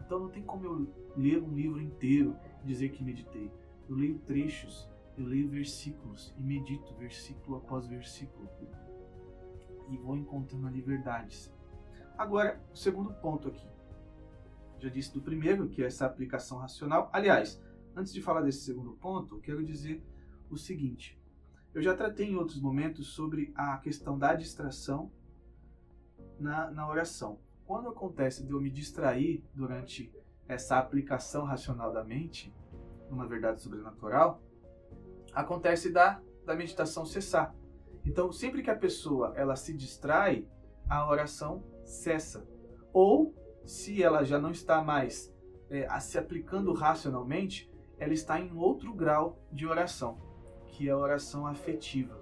Então 0.00 0.20
não 0.20 0.28
tem 0.28 0.42
como 0.42 0.64
eu 0.64 0.94
ler 1.16 1.42
um 1.42 1.54
livro 1.54 1.80
inteiro 1.80 2.36
e 2.62 2.66
dizer 2.66 2.90
que 2.90 3.02
meditei. 3.02 3.50
Eu 3.88 3.96
leio 3.96 4.18
trechos, 4.20 4.88
eu 5.16 5.24
leio 5.24 5.48
versículos 5.48 6.34
e 6.38 6.42
medito 6.42 6.94
versículo 6.94 7.56
após 7.56 7.86
versículo 7.86 8.48
e 9.90 9.96
vou 9.96 10.16
encontrando 10.16 10.66
ali 10.66 10.80
verdades. 10.80 11.52
Agora, 12.16 12.60
o 12.72 12.76
segundo 12.76 13.12
ponto 13.14 13.48
aqui. 13.48 13.68
Já 14.80 14.88
disse 14.88 15.12
do 15.12 15.20
primeiro, 15.20 15.68
que 15.68 15.82
é 15.82 15.86
essa 15.86 16.06
aplicação 16.06 16.58
racional. 16.58 17.10
Aliás, 17.12 17.62
antes 17.94 18.12
de 18.12 18.22
falar 18.22 18.40
desse 18.40 18.64
segundo 18.64 18.92
ponto, 18.92 19.38
quero 19.40 19.64
dizer 19.64 20.02
o 20.50 20.56
seguinte. 20.56 21.20
Eu 21.74 21.82
já 21.82 21.94
tratei 21.94 22.30
em 22.30 22.36
outros 22.36 22.60
momentos 22.60 23.08
sobre 23.08 23.52
a 23.54 23.76
questão 23.78 24.18
da 24.18 24.34
distração 24.34 25.12
na, 26.38 26.70
na 26.70 26.88
oração. 26.88 27.38
Quando 27.64 27.88
acontece 27.88 28.44
de 28.44 28.52
eu 28.52 28.60
me 28.60 28.70
distrair 28.70 29.44
durante 29.54 30.12
essa 30.48 30.78
aplicação 30.78 31.44
racional 31.44 31.92
da 31.92 32.02
mente, 32.02 32.52
numa 33.08 33.26
verdade 33.28 33.60
sobrenatural, 33.60 34.42
acontece 35.32 35.92
da, 35.92 36.20
da 36.44 36.56
meditação 36.56 37.04
cessar. 37.04 37.54
Então, 38.04 38.32
sempre 38.32 38.62
que 38.62 38.70
a 38.70 38.76
pessoa 38.76 39.32
ela 39.36 39.54
se 39.54 39.72
distrai, 39.72 40.48
a 40.88 41.08
oração 41.08 41.62
cessa. 41.84 42.44
Ou, 42.92 43.32
se 43.64 44.02
ela 44.02 44.24
já 44.24 44.38
não 44.38 44.50
está 44.50 44.82
mais 44.82 45.32
é, 45.68 45.86
se 46.00 46.18
aplicando 46.18 46.72
racionalmente, 46.72 47.70
ela 47.98 48.12
está 48.12 48.40
em 48.40 48.56
outro 48.56 48.92
grau 48.92 49.38
de 49.52 49.66
oração, 49.66 50.18
que 50.66 50.88
é 50.88 50.92
a 50.92 50.98
oração 50.98 51.46
afetiva. 51.46 52.20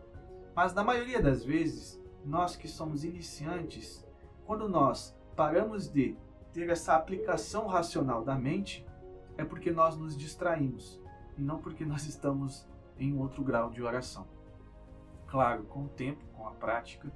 Mas 0.54 0.74
na 0.74 0.84
maioria 0.84 1.22
das 1.22 1.44
vezes, 1.44 2.02
nós 2.24 2.56
que 2.56 2.68
somos 2.68 3.04
iniciantes, 3.04 4.06
quando 4.44 4.68
nós 4.68 5.16
paramos 5.36 5.88
de 5.88 6.16
ter 6.52 6.68
essa 6.68 6.96
aplicação 6.96 7.66
racional 7.66 8.24
da 8.24 8.34
mente, 8.34 8.86
é 9.36 9.44
porque 9.44 9.70
nós 9.70 9.96
nos 9.96 10.16
distraímos 10.16 11.00
e 11.36 11.42
não 11.42 11.58
porque 11.58 11.84
nós 11.84 12.06
estamos 12.06 12.66
em 12.98 13.16
outro 13.16 13.44
grau 13.44 13.70
de 13.70 13.82
oração. 13.82 14.26
Claro, 15.28 15.64
com 15.64 15.84
o 15.84 15.88
tempo, 15.88 16.24
com 16.34 16.46
a 16.46 16.50
prática, 16.50 17.10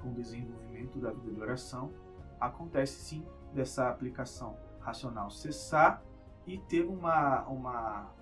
com 0.00 0.10
o 0.10 0.14
desenvolvimento 0.14 0.98
da 0.98 1.12
vida 1.12 1.32
de 1.32 1.40
oração, 1.40 1.92
acontece 2.40 3.00
sim 3.00 3.24
dessa 3.52 3.88
aplicação 3.88 4.56
racional 4.80 5.30
cessar 5.30 6.02
e 6.46 6.58
ter 6.58 6.82
uma, 6.82 7.46
uma, 7.48 8.14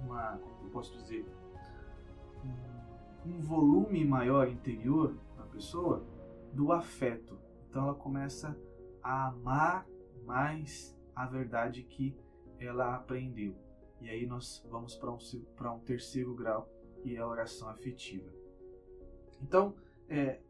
uma 0.00 0.38
como 0.38 0.66
eu 0.66 0.70
posso 0.70 0.96
dizer, 0.96 1.26
um, 2.44 3.30
um 3.30 3.40
volume 3.40 4.04
maior 4.04 4.48
interior 4.48 5.16
na 5.36 5.44
pessoa 5.44 6.04
do 6.52 6.72
afeto. 6.72 7.38
Então 7.68 7.84
ela 7.84 7.94
começa 7.94 8.56
a 9.02 9.28
amar 9.28 9.86
mais 10.24 10.96
a 11.14 11.26
verdade 11.26 11.82
que 11.82 12.16
ela 12.58 12.94
aprendeu. 12.94 13.54
E 14.00 14.08
aí 14.08 14.26
nós 14.26 14.64
vamos 14.70 14.96
para 14.96 15.10
um, 15.10 15.18
um 15.74 15.80
terceiro 15.80 16.34
grau, 16.34 16.68
que 17.02 17.16
é 17.16 17.18
a 17.18 17.26
oração 17.26 17.68
afetiva. 17.68 18.30
Então, 19.40 19.74
é, 20.08 20.40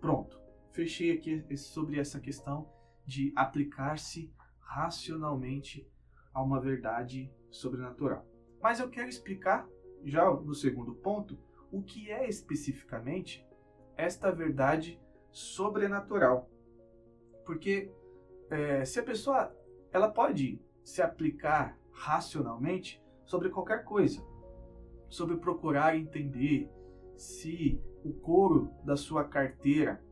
pronto, 0.00 0.38
fechei 0.70 1.10
aqui 1.10 1.56
sobre 1.56 1.98
essa 1.98 2.20
questão 2.20 2.68
de 3.06 3.32
aplicar-se 3.36 4.32
racionalmente 4.58 5.88
a 6.32 6.42
uma 6.42 6.60
verdade 6.60 7.32
sobrenatural. 7.50 8.26
Mas 8.62 8.80
eu 8.80 8.88
quero 8.88 9.08
explicar, 9.08 9.68
já 10.04 10.28
no 10.30 10.54
segundo 10.54 10.94
ponto, 10.94 11.38
o 11.70 11.82
que 11.82 12.10
é 12.10 12.28
especificamente 12.28 13.46
esta 13.96 14.32
verdade 14.32 15.00
sobrenatural. 15.30 16.50
Porque 17.44 17.92
é, 18.50 18.84
se 18.84 18.98
a 18.98 19.02
pessoa 19.02 19.54
ela 19.92 20.08
pode 20.08 20.60
se 20.82 21.02
aplicar 21.02 21.78
racionalmente 21.92 23.02
sobre 23.24 23.48
qualquer 23.48 23.84
coisa, 23.84 24.24
sobre 25.08 25.36
procurar 25.36 25.96
entender 25.96 26.70
se 27.16 27.80
o 28.04 28.12
couro 28.12 28.70
da 28.84 28.96
sua 28.96 29.24
carteira 29.24 30.02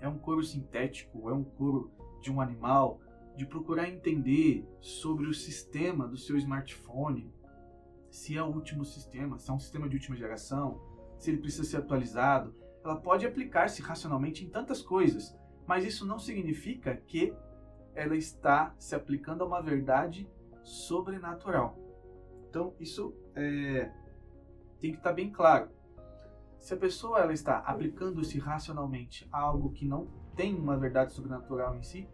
é 0.00 0.08
um 0.08 0.18
couro 0.18 0.42
sintético, 0.42 1.28
é 1.28 1.32
um 1.32 1.44
couro 1.44 1.90
de 2.24 2.32
um 2.32 2.40
animal, 2.40 3.00
de 3.36 3.44
procurar 3.44 3.88
entender 3.88 4.66
sobre 4.80 5.26
o 5.26 5.34
sistema 5.34 6.08
do 6.08 6.16
seu 6.16 6.36
smartphone, 6.38 7.30
se 8.10 8.36
é 8.36 8.42
o 8.42 8.46
último 8.46 8.84
sistema, 8.84 9.38
se 9.38 9.50
é 9.50 9.52
um 9.52 9.58
sistema 9.58 9.88
de 9.88 9.96
última 9.96 10.16
geração, 10.16 10.80
se 11.18 11.30
ele 11.30 11.38
precisa 11.38 11.64
ser 11.64 11.76
atualizado. 11.76 12.54
Ela 12.82 12.96
pode 12.96 13.26
aplicar-se 13.26 13.82
racionalmente 13.82 14.42
em 14.42 14.48
tantas 14.48 14.80
coisas, 14.80 15.36
mas 15.66 15.84
isso 15.84 16.06
não 16.06 16.18
significa 16.18 16.96
que 16.96 17.34
ela 17.94 18.16
está 18.16 18.74
se 18.78 18.94
aplicando 18.94 19.42
a 19.42 19.46
uma 19.46 19.60
verdade 19.60 20.28
sobrenatural. 20.62 21.78
Então, 22.48 22.74
isso 22.80 23.14
é, 23.34 23.90
tem 24.80 24.92
que 24.92 24.98
estar 24.98 25.12
bem 25.12 25.30
claro. 25.30 25.68
Se 26.58 26.72
a 26.72 26.76
pessoa 26.76 27.20
ela 27.20 27.32
está 27.32 27.58
aplicando-se 27.58 28.38
racionalmente 28.38 29.28
a 29.30 29.40
algo 29.40 29.72
que 29.72 29.86
não 29.86 30.08
tem 30.36 30.54
uma 30.54 30.76
verdade 30.76 31.12
sobrenatural 31.12 31.76
em 31.76 31.82
si, 31.82 32.08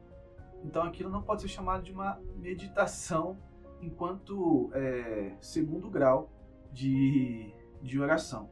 então 0.65 0.83
aquilo 0.83 1.11
não 1.11 1.23
pode 1.23 1.43
ser 1.43 1.49
chamado 1.49 1.83
de 1.83 1.93
uma 1.93 2.21
meditação 2.37 3.39
enquanto 3.81 4.71
é, 4.75 5.37
segundo 5.41 5.89
grau 5.89 6.31
de, 6.73 7.53
de 7.83 7.99
oração. 7.99 8.50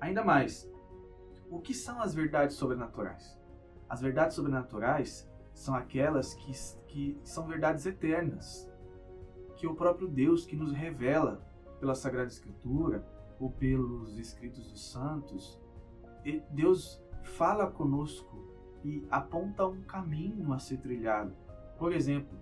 Ainda 0.00 0.22
mais, 0.22 0.70
o 1.50 1.58
que 1.58 1.72
são 1.72 2.00
as 2.00 2.14
verdades 2.14 2.56
sobrenaturais? 2.56 3.38
As 3.88 4.00
verdades 4.00 4.36
sobrenaturais 4.36 5.28
são 5.54 5.74
aquelas 5.74 6.34
que, 6.34 6.52
que 6.86 7.18
são 7.24 7.46
verdades 7.46 7.86
eternas, 7.86 8.70
que 9.56 9.66
o 9.66 9.74
próprio 9.74 10.06
Deus 10.06 10.44
que 10.44 10.54
nos 10.54 10.72
revela 10.72 11.40
pela 11.80 11.94
Sagrada 11.94 12.28
Escritura, 12.28 13.06
ou 13.38 13.50
pelos 13.50 14.18
escritos 14.18 14.70
dos 14.70 14.90
santos, 14.90 15.60
Deus 16.50 17.02
fala 17.22 17.70
conosco 17.70 18.45
e 18.86 19.04
aponta 19.10 19.66
um 19.66 19.82
caminho 19.82 20.52
a 20.52 20.60
ser 20.60 20.76
trilhado. 20.76 21.34
Por 21.76 21.92
exemplo, 21.92 22.38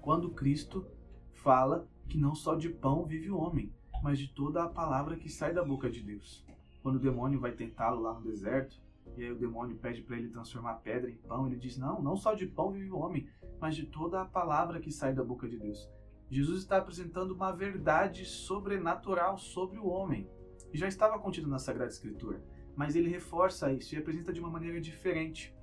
quando 0.00 0.30
Cristo 0.30 0.86
fala 1.34 1.86
que 2.08 2.16
não 2.16 2.34
só 2.34 2.54
de 2.54 2.70
pão 2.70 3.04
vive 3.04 3.30
o 3.30 3.36
homem, 3.36 3.70
mas 4.02 4.18
de 4.18 4.28
toda 4.28 4.64
a 4.64 4.68
palavra 4.68 5.16
que 5.16 5.28
sai 5.28 5.52
da 5.52 5.62
boca 5.62 5.90
de 5.90 6.02
Deus. 6.02 6.42
Quando 6.82 6.96
o 6.96 7.00
demônio 7.00 7.38
vai 7.38 7.52
tentá-lo 7.52 8.00
lá 8.00 8.14
no 8.14 8.22
deserto, 8.22 8.80
e 9.14 9.22
aí 9.22 9.30
o 9.30 9.38
demônio 9.38 9.76
pede 9.76 10.00
para 10.00 10.16
ele 10.16 10.30
transformar 10.30 10.76
pedra 10.76 11.10
em 11.10 11.16
pão, 11.16 11.46
ele 11.46 11.56
diz: 11.56 11.76
Não, 11.76 12.00
não 12.00 12.16
só 12.16 12.32
de 12.32 12.46
pão 12.46 12.72
vive 12.72 12.90
o 12.90 12.98
homem, 12.98 13.28
mas 13.60 13.76
de 13.76 13.84
toda 13.84 14.22
a 14.22 14.24
palavra 14.24 14.80
que 14.80 14.90
sai 14.90 15.12
da 15.12 15.22
boca 15.22 15.46
de 15.46 15.58
Deus. 15.58 15.88
Jesus 16.30 16.60
está 16.60 16.78
apresentando 16.78 17.32
uma 17.32 17.52
verdade 17.52 18.24
sobrenatural 18.24 19.36
sobre 19.36 19.78
o 19.78 19.86
homem. 19.86 20.26
E 20.72 20.78
já 20.78 20.88
estava 20.88 21.18
contido 21.18 21.46
na 21.46 21.58
Sagrada 21.58 21.90
Escritura, 21.90 22.42
mas 22.74 22.96
ele 22.96 23.08
reforça 23.08 23.72
isso 23.72 23.94
e 23.94 23.98
apresenta 23.98 24.32
de 24.32 24.40
uma 24.40 24.50
maneira 24.50 24.80
diferente. 24.80 25.54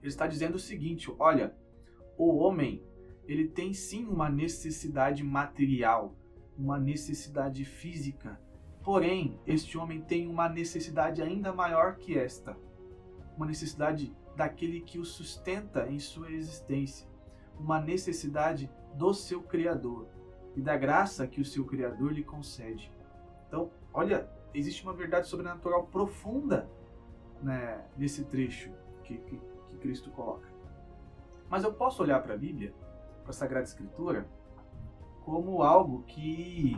Ele 0.00 0.08
está 0.08 0.26
dizendo 0.26 0.54
o 0.54 0.58
seguinte: 0.58 1.12
olha, 1.18 1.54
o 2.16 2.36
homem 2.36 2.82
ele 3.26 3.48
tem 3.48 3.72
sim 3.72 4.04
uma 4.06 4.28
necessidade 4.28 5.22
material, 5.22 6.16
uma 6.56 6.78
necessidade 6.78 7.64
física. 7.64 8.40
Porém, 8.82 9.38
este 9.46 9.76
homem 9.76 10.00
tem 10.00 10.26
uma 10.26 10.48
necessidade 10.48 11.22
ainda 11.22 11.52
maior 11.52 11.96
que 11.96 12.18
esta, 12.18 12.56
uma 13.36 13.46
necessidade 13.46 14.14
daquele 14.36 14.80
que 14.80 14.98
o 14.98 15.04
sustenta 15.04 15.86
em 15.88 15.98
sua 15.98 16.32
existência, 16.32 17.06
uma 17.58 17.80
necessidade 17.80 18.70
do 18.94 19.12
seu 19.12 19.42
Criador 19.42 20.08
e 20.56 20.60
da 20.60 20.76
graça 20.76 21.26
que 21.26 21.40
o 21.40 21.44
seu 21.44 21.64
Criador 21.64 22.12
lhe 22.12 22.24
concede. 22.24 22.90
Então, 23.46 23.70
olha, 23.92 24.28
existe 24.54 24.82
uma 24.82 24.92
verdade 24.92 25.28
sobrenatural 25.28 25.86
profunda 25.86 26.68
né, 27.42 27.84
nesse 27.96 28.24
trecho 28.24 28.70
que, 29.04 29.16
que, 29.18 29.40
que 29.68 29.76
Cristo 29.78 30.10
coloca. 30.10 30.48
Mas 31.48 31.64
eu 31.64 31.72
posso 31.72 32.02
olhar 32.02 32.22
para 32.22 32.34
a 32.34 32.38
Bíblia, 32.38 32.72
para 33.22 33.30
a 33.30 33.32
Sagrada 33.32 33.64
Escritura, 33.64 34.28
como 35.24 35.62
algo 35.62 36.02
que, 36.04 36.76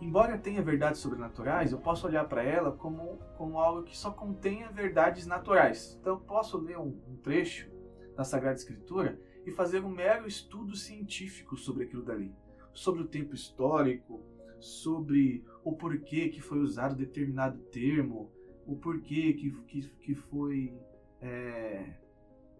embora 0.00 0.38
tenha 0.38 0.62
verdades 0.62 1.00
sobrenaturais, 1.00 1.72
eu 1.72 1.78
posso 1.78 2.06
olhar 2.06 2.26
para 2.28 2.42
ela 2.42 2.72
como, 2.72 3.18
como 3.36 3.58
algo 3.58 3.82
que 3.82 3.96
só 3.96 4.10
contenha 4.10 4.70
verdades 4.70 5.26
naturais. 5.26 5.98
Então 6.00 6.14
eu 6.14 6.20
posso 6.20 6.58
ler 6.58 6.78
um, 6.78 6.98
um 7.08 7.16
trecho 7.22 7.70
da 8.14 8.24
Sagrada 8.24 8.56
Escritura 8.56 9.18
e 9.44 9.50
fazer 9.50 9.84
um 9.84 9.88
mero 9.88 10.26
estudo 10.26 10.74
científico 10.76 11.56
sobre 11.56 11.84
aquilo 11.84 12.02
dali, 12.02 12.34
sobre 12.72 13.02
o 13.02 13.06
tempo 13.06 13.34
histórico, 13.34 14.20
sobre 14.58 15.44
o 15.66 15.72
porquê 15.72 16.28
que 16.28 16.40
foi 16.40 16.60
usado 16.60 16.94
determinado 16.94 17.58
termo, 17.58 18.30
o 18.64 18.76
porquê 18.76 19.32
que, 19.32 19.50
que, 19.62 19.82
que 19.96 20.14
foi 20.14 20.80
é, 21.20 21.92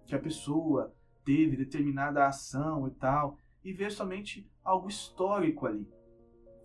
que 0.04 0.12
a 0.12 0.18
pessoa 0.18 0.92
teve 1.24 1.56
determinada 1.56 2.26
ação 2.26 2.88
e 2.88 2.90
tal, 2.90 3.38
e 3.62 3.72
ver 3.72 3.92
somente 3.92 4.50
algo 4.64 4.88
histórico 4.88 5.66
ali. 5.66 5.88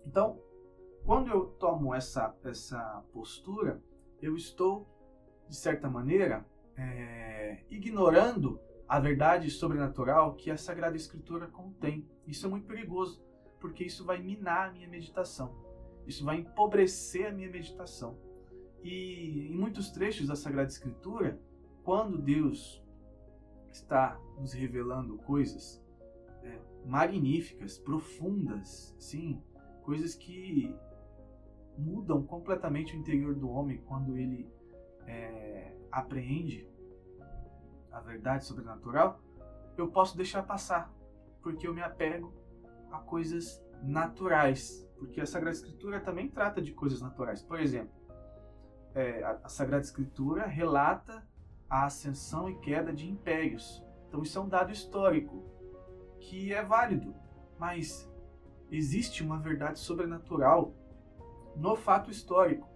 Então, 0.04 0.36
quando 1.04 1.30
eu 1.30 1.46
tomo 1.46 1.94
essa, 1.94 2.36
essa 2.42 3.04
postura, 3.12 3.80
eu 4.20 4.34
estou, 4.34 4.88
de 5.48 5.54
certa 5.54 5.88
maneira, 5.88 6.44
é, 6.76 7.62
ignorando 7.70 8.60
a 8.88 8.98
verdade 8.98 9.48
sobrenatural 9.48 10.34
que 10.34 10.50
a 10.50 10.56
Sagrada 10.56 10.96
Escritura 10.96 11.46
contém. 11.46 12.04
Isso 12.26 12.46
é 12.46 12.50
muito 12.50 12.66
perigoso, 12.66 13.24
porque 13.60 13.84
isso 13.84 14.04
vai 14.04 14.20
minar 14.20 14.70
a 14.70 14.72
minha 14.72 14.88
meditação. 14.88 15.70
Isso 16.06 16.24
vai 16.24 16.38
empobrecer 16.38 17.26
a 17.26 17.32
minha 17.32 17.50
meditação. 17.50 18.18
E 18.82 19.48
em 19.48 19.56
muitos 19.56 19.90
trechos 19.90 20.26
da 20.26 20.36
Sagrada 20.36 20.68
Escritura, 20.68 21.40
quando 21.84 22.18
Deus 22.18 22.82
está 23.70 24.20
nos 24.38 24.52
revelando 24.52 25.16
coisas 25.18 25.82
é, 26.42 26.58
magníficas, 26.84 27.78
profundas, 27.78 28.94
sim, 28.98 29.40
coisas 29.82 30.14
que 30.14 30.76
mudam 31.78 32.22
completamente 32.22 32.94
o 32.94 32.98
interior 32.98 33.34
do 33.34 33.48
homem 33.48 33.78
quando 33.86 34.16
ele 34.16 34.50
é, 35.06 35.74
apreende 35.90 36.68
a 37.90 38.00
verdade 38.00 38.44
sobrenatural, 38.44 39.20
eu 39.76 39.88
posso 39.88 40.16
deixar 40.16 40.42
passar, 40.42 40.92
porque 41.42 41.66
eu 41.66 41.74
me 41.74 41.82
apego 41.82 42.32
a 42.90 42.98
coisas 42.98 43.62
naturais, 43.82 44.88
porque 45.02 45.20
a 45.20 45.26
Sagrada 45.26 45.56
Escritura 45.56 46.00
também 46.00 46.28
trata 46.28 46.62
de 46.62 46.72
coisas 46.72 47.02
naturais. 47.02 47.42
Por 47.42 47.58
exemplo, 47.58 47.92
é, 48.94 49.22
a, 49.24 49.40
a 49.42 49.48
Sagrada 49.48 49.82
Escritura 49.82 50.46
relata 50.46 51.26
a 51.68 51.86
ascensão 51.86 52.48
e 52.48 52.54
queda 52.60 52.92
de 52.92 53.10
impérios. 53.10 53.84
Então 54.06 54.22
isso 54.22 54.38
é 54.38 54.40
um 54.40 54.48
dado 54.48 54.70
histórico 54.70 55.42
que 56.20 56.52
é 56.52 56.64
válido, 56.64 57.16
mas 57.58 58.08
existe 58.70 59.24
uma 59.24 59.40
verdade 59.40 59.80
sobrenatural 59.80 60.72
no 61.56 61.74
fato 61.74 62.08
histórico. 62.08 62.68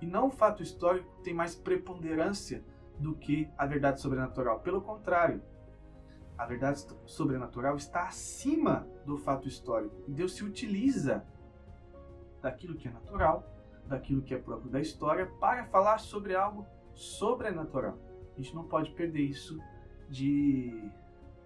E 0.00 0.06
não 0.06 0.28
o 0.28 0.30
fato 0.30 0.62
histórico 0.62 1.20
tem 1.22 1.34
mais 1.34 1.54
preponderância 1.54 2.64
do 2.98 3.14
que 3.14 3.50
a 3.58 3.66
verdade 3.66 4.00
sobrenatural. 4.00 4.60
Pelo 4.60 4.80
contrário, 4.80 5.42
a 6.38 6.46
verdade 6.46 6.86
sobrenatural 7.04 7.76
está 7.76 8.04
acima 8.04 8.88
do 9.04 9.18
fato 9.18 9.46
histórico. 9.46 9.94
Deus 10.08 10.34
se 10.34 10.42
utiliza 10.42 11.22
daquilo 12.40 12.76
que 12.76 12.88
é 12.88 12.90
natural, 12.90 13.44
daquilo 13.86 14.22
que 14.22 14.34
é 14.34 14.38
próprio 14.38 14.70
da 14.70 14.80
história, 14.80 15.26
para 15.26 15.66
falar 15.66 15.98
sobre 15.98 16.34
algo 16.34 16.66
sobrenatural. 16.94 17.98
A 18.36 18.40
gente 18.40 18.54
não 18.54 18.64
pode 18.64 18.90
perder 18.92 19.22
isso 19.22 19.58
de, 20.08 20.90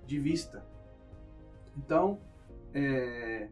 de 0.06 0.18
vista. 0.18 0.64
Então, 1.76 2.20
é, 2.72 3.50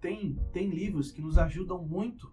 tem, 0.00 0.34
tem 0.52 0.70
livros 0.70 1.10
que 1.10 1.20
nos 1.20 1.38
ajudam 1.38 1.82
muito 1.82 2.32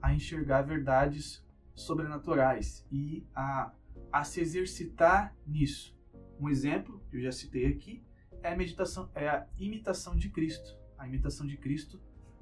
a 0.00 0.14
enxergar 0.14 0.62
verdades 0.62 1.44
sobrenaturais 1.74 2.86
e 2.90 3.26
a 3.34 3.72
a 4.12 4.24
se 4.24 4.40
exercitar 4.40 5.34
nisso. 5.46 5.96
Um 6.40 6.48
exemplo 6.48 7.02
que 7.10 7.16
eu 7.16 7.20
já 7.20 7.32
citei 7.32 7.66
aqui 7.66 8.02
é 8.42 8.52
a 8.52 8.56
meditação, 8.56 9.10
é 9.14 9.28
a 9.28 9.46
imitação 9.58 10.16
de 10.16 10.28
Cristo. 10.30 10.76
A 10.96 11.06
imitação 11.06 11.46
de 11.46 11.56
Cristo 11.56 12.00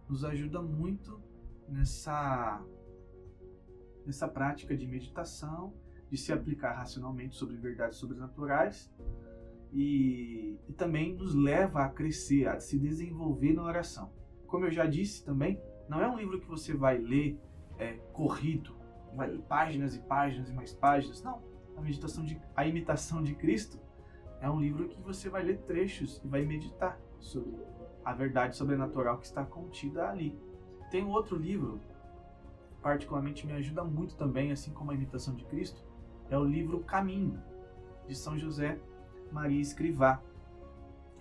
nos 0.08 0.24
ajuda 0.24 0.60
muito 0.62 1.20
nessa 1.68 2.64
nessa 4.04 4.28
prática 4.28 4.76
de 4.76 4.86
meditação, 4.86 5.74
de 6.08 6.16
se 6.16 6.32
aplicar 6.32 6.74
racionalmente 6.74 7.34
sobre 7.34 7.56
verdades 7.56 7.98
sobrenaturais 7.98 8.88
e, 9.72 10.56
e 10.68 10.72
também 10.74 11.16
nos 11.16 11.34
leva 11.34 11.82
a 11.82 11.88
crescer, 11.88 12.46
a 12.46 12.60
se 12.60 12.78
desenvolver 12.78 13.52
na 13.52 13.64
oração. 13.64 14.12
Como 14.46 14.64
eu 14.64 14.70
já 14.70 14.86
disse 14.86 15.24
também, 15.24 15.60
não 15.88 16.00
é 16.00 16.08
um 16.08 16.16
livro 16.16 16.40
que 16.40 16.46
você 16.46 16.72
vai 16.72 16.98
ler 16.98 17.36
é, 17.78 17.94
corrido, 18.12 18.76
vai 19.16 19.36
páginas 19.38 19.96
e 19.96 19.98
páginas 20.02 20.50
e 20.50 20.54
mais 20.54 20.72
páginas. 20.72 21.20
Não 21.20 21.42
a 21.76 21.80
meditação 21.80 22.24
de 22.24 22.40
a 22.54 22.66
imitação 22.66 23.22
de 23.22 23.34
Cristo 23.34 23.78
é 24.40 24.50
um 24.50 24.60
livro 24.60 24.88
que 24.88 25.00
você 25.02 25.28
vai 25.28 25.42
ler 25.42 25.58
trechos 25.62 26.20
e 26.24 26.28
vai 26.28 26.44
meditar 26.44 26.98
sobre 27.18 27.54
a 28.06 28.12
verdade 28.12 28.56
sobrenatural 28.56 29.18
que 29.18 29.26
está 29.26 29.44
contida 29.44 30.08
ali. 30.08 30.38
Tem 30.92 31.04
um 31.04 31.10
outro 31.10 31.36
livro, 31.36 31.80
particularmente 32.80 33.44
me 33.44 33.52
ajuda 33.54 33.82
muito 33.82 34.14
também, 34.14 34.52
assim 34.52 34.72
como 34.72 34.92
a 34.92 34.94
imitação 34.94 35.34
de 35.34 35.44
Cristo, 35.44 35.82
é 36.30 36.38
o 36.38 36.44
livro 36.44 36.84
Caminho 36.84 37.42
de 38.06 38.14
São 38.14 38.38
José 38.38 38.78
Maria 39.32 39.60
Escrivá. 39.60 40.22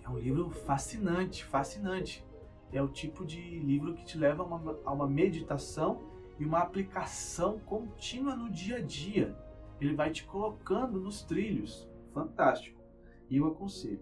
É 0.04 0.08
um 0.08 0.16
livro 0.16 0.48
fascinante, 0.48 1.44
fascinante. 1.44 2.24
É 2.72 2.80
o 2.80 2.86
tipo 2.86 3.26
de 3.26 3.40
livro 3.40 3.94
que 3.94 4.04
te 4.04 4.16
leva 4.16 4.44
a 4.44 4.46
uma, 4.46 4.78
a 4.84 4.92
uma 4.92 5.08
meditação 5.08 6.04
e 6.38 6.44
uma 6.44 6.60
aplicação 6.60 7.58
contínua 7.58 8.36
no 8.36 8.48
dia 8.48 8.76
a 8.76 8.80
dia 8.80 9.36
ele 9.80 9.94
vai 9.96 10.10
te 10.10 10.24
colocando 10.24 11.00
nos 11.00 11.24
trilhos. 11.24 11.88
Fantástico. 12.14 12.80
E 13.28 13.38
eu 13.38 13.46
aconselho. 13.48 14.00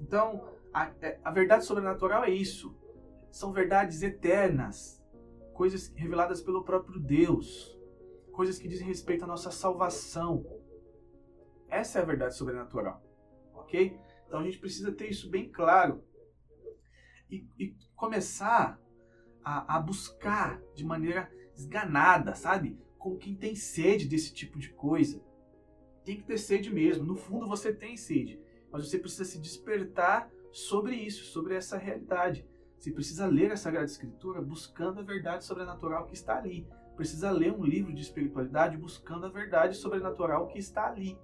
Então, 0.00 0.42
a, 0.74 0.92
é, 1.00 1.20
a 1.22 1.30
verdade 1.30 1.64
sobrenatural 1.64 2.24
é 2.24 2.30
isso. 2.30 2.76
São 3.30 3.52
verdades 3.52 4.02
eternas, 4.02 5.02
coisas 5.54 5.92
reveladas 5.94 6.42
pelo 6.42 6.64
próprio 6.64 7.00
Deus, 7.00 7.78
coisas 8.32 8.58
que 8.58 8.68
dizem 8.68 8.86
respeito 8.86 9.24
à 9.24 9.26
nossa 9.26 9.50
salvação. 9.50 10.44
Essa 11.68 12.00
é 12.00 12.02
a 12.02 12.04
verdade 12.04 12.36
sobrenatural, 12.36 13.02
ok? 13.54 13.98
Então 14.26 14.40
a 14.40 14.44
gente 14.44 14.58
precisa 14.58 14.92
ter 14.92 15.08
isso 15.08 15.30
bem 15.30 15.50
claro 15.50 16.04
e, 17.30 17.46
e 17.58 17.76
começar 17.96 18.78
a, 19.42 19.76
a 19.76 19.80
buscar 19.80 20.60
de 20.74 20.84
maneira 20.84 21.30
esganada, 21.56 22.34
sabe? 22.34 22.78
com 23.04 23.18
quem 23.18 23.36
tem 23.36 23.54
sede 23.54 24.08
desse 24.08 24.32
tipo 24.32 24.58
de 24.58 24.70
coisa. 24.70 25.22
Tem 26.06 26.16
que 26.16 26.22
ter 26.22 26.38
sede 26.38 26.72
mesmo. 26.72 27.04
No 27.04 27.14
fundo 27.14 27.46
você 27.46 27.70
tem 27.70 27.98
sede, 27.98 28.40
mas 28.72 28.88
você 28.88 28.98
precisa 28.98 29.26
se 29.26 29.38
despertar 29.38 30.32
sobre 30.54 30.94
isso, 30.94 31.24
sobre 31.24 31.56
essa 31.56 31.76
realidade. 31.76 32.48
Você 32.78 32.92
precisa 32.92 33.26
ler 33.26 33.50
a 33.50 33.56
Sagrada 33.56 33.86
Escritura 33.86 34.40
buscando 34.40 35.00
a 35.00 35.02
verdade 35.02 35.44
sobrenatural 35.44 36.06
que 36.06 36.14
está 36.14 36.38
ali. 36.38 36.64
Precisa 36.94 37.32
ler 37.32 37.52
um 37.52 37.64
livro 37.64 37.92
de 37.92 38.02
espiritualidade 38.02 38.76
buscando 38.76 39.26
a 39.26 39.28
verdade 39.28 39.76
sobrenatural 39.76 40.46
que 40.46 40.60
está 40.60 40.86
ali. 40.86 41.18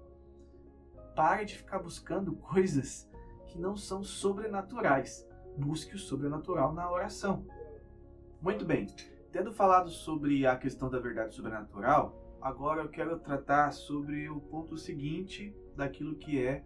Pare 1.15 1.45
de 1.45 1.57
ficar 1.57 1.79
buscando 1.79 2.35
coisas 2.51 3.09
que 3.47 3.57
não 3.57 3.77
são 3.77 4.03
sobrenaturais. 4.03 5.25
Busque 5.57 5.95
o 5.95 5.99
sobrenatural 5.99 6.73
na 6.73 6.91
oração. 6.91 7.45
Muito 8.41 8.65
bem. 8.65 8.87
Tendo 9.31 9.53
falado 9.53 9.89
sobre 9.89 10.45
a 10.45 10.57
questão 10.57 10.89
da 10.89 10.99
verdade 10.99 11.33
sobrenatural, 11.33 12.37
agora 12.41 12.81
eu 12.81 12.89
quero 12.89 13.17
tratar 13.17 13.71
sobre 13.71 14.29
o 14.29 14.41
ponto 14.41 14.77
seguinte 14.77 15.55
daquilo 15.73 16.17
que 16.17 16.43
é 16.43 16.65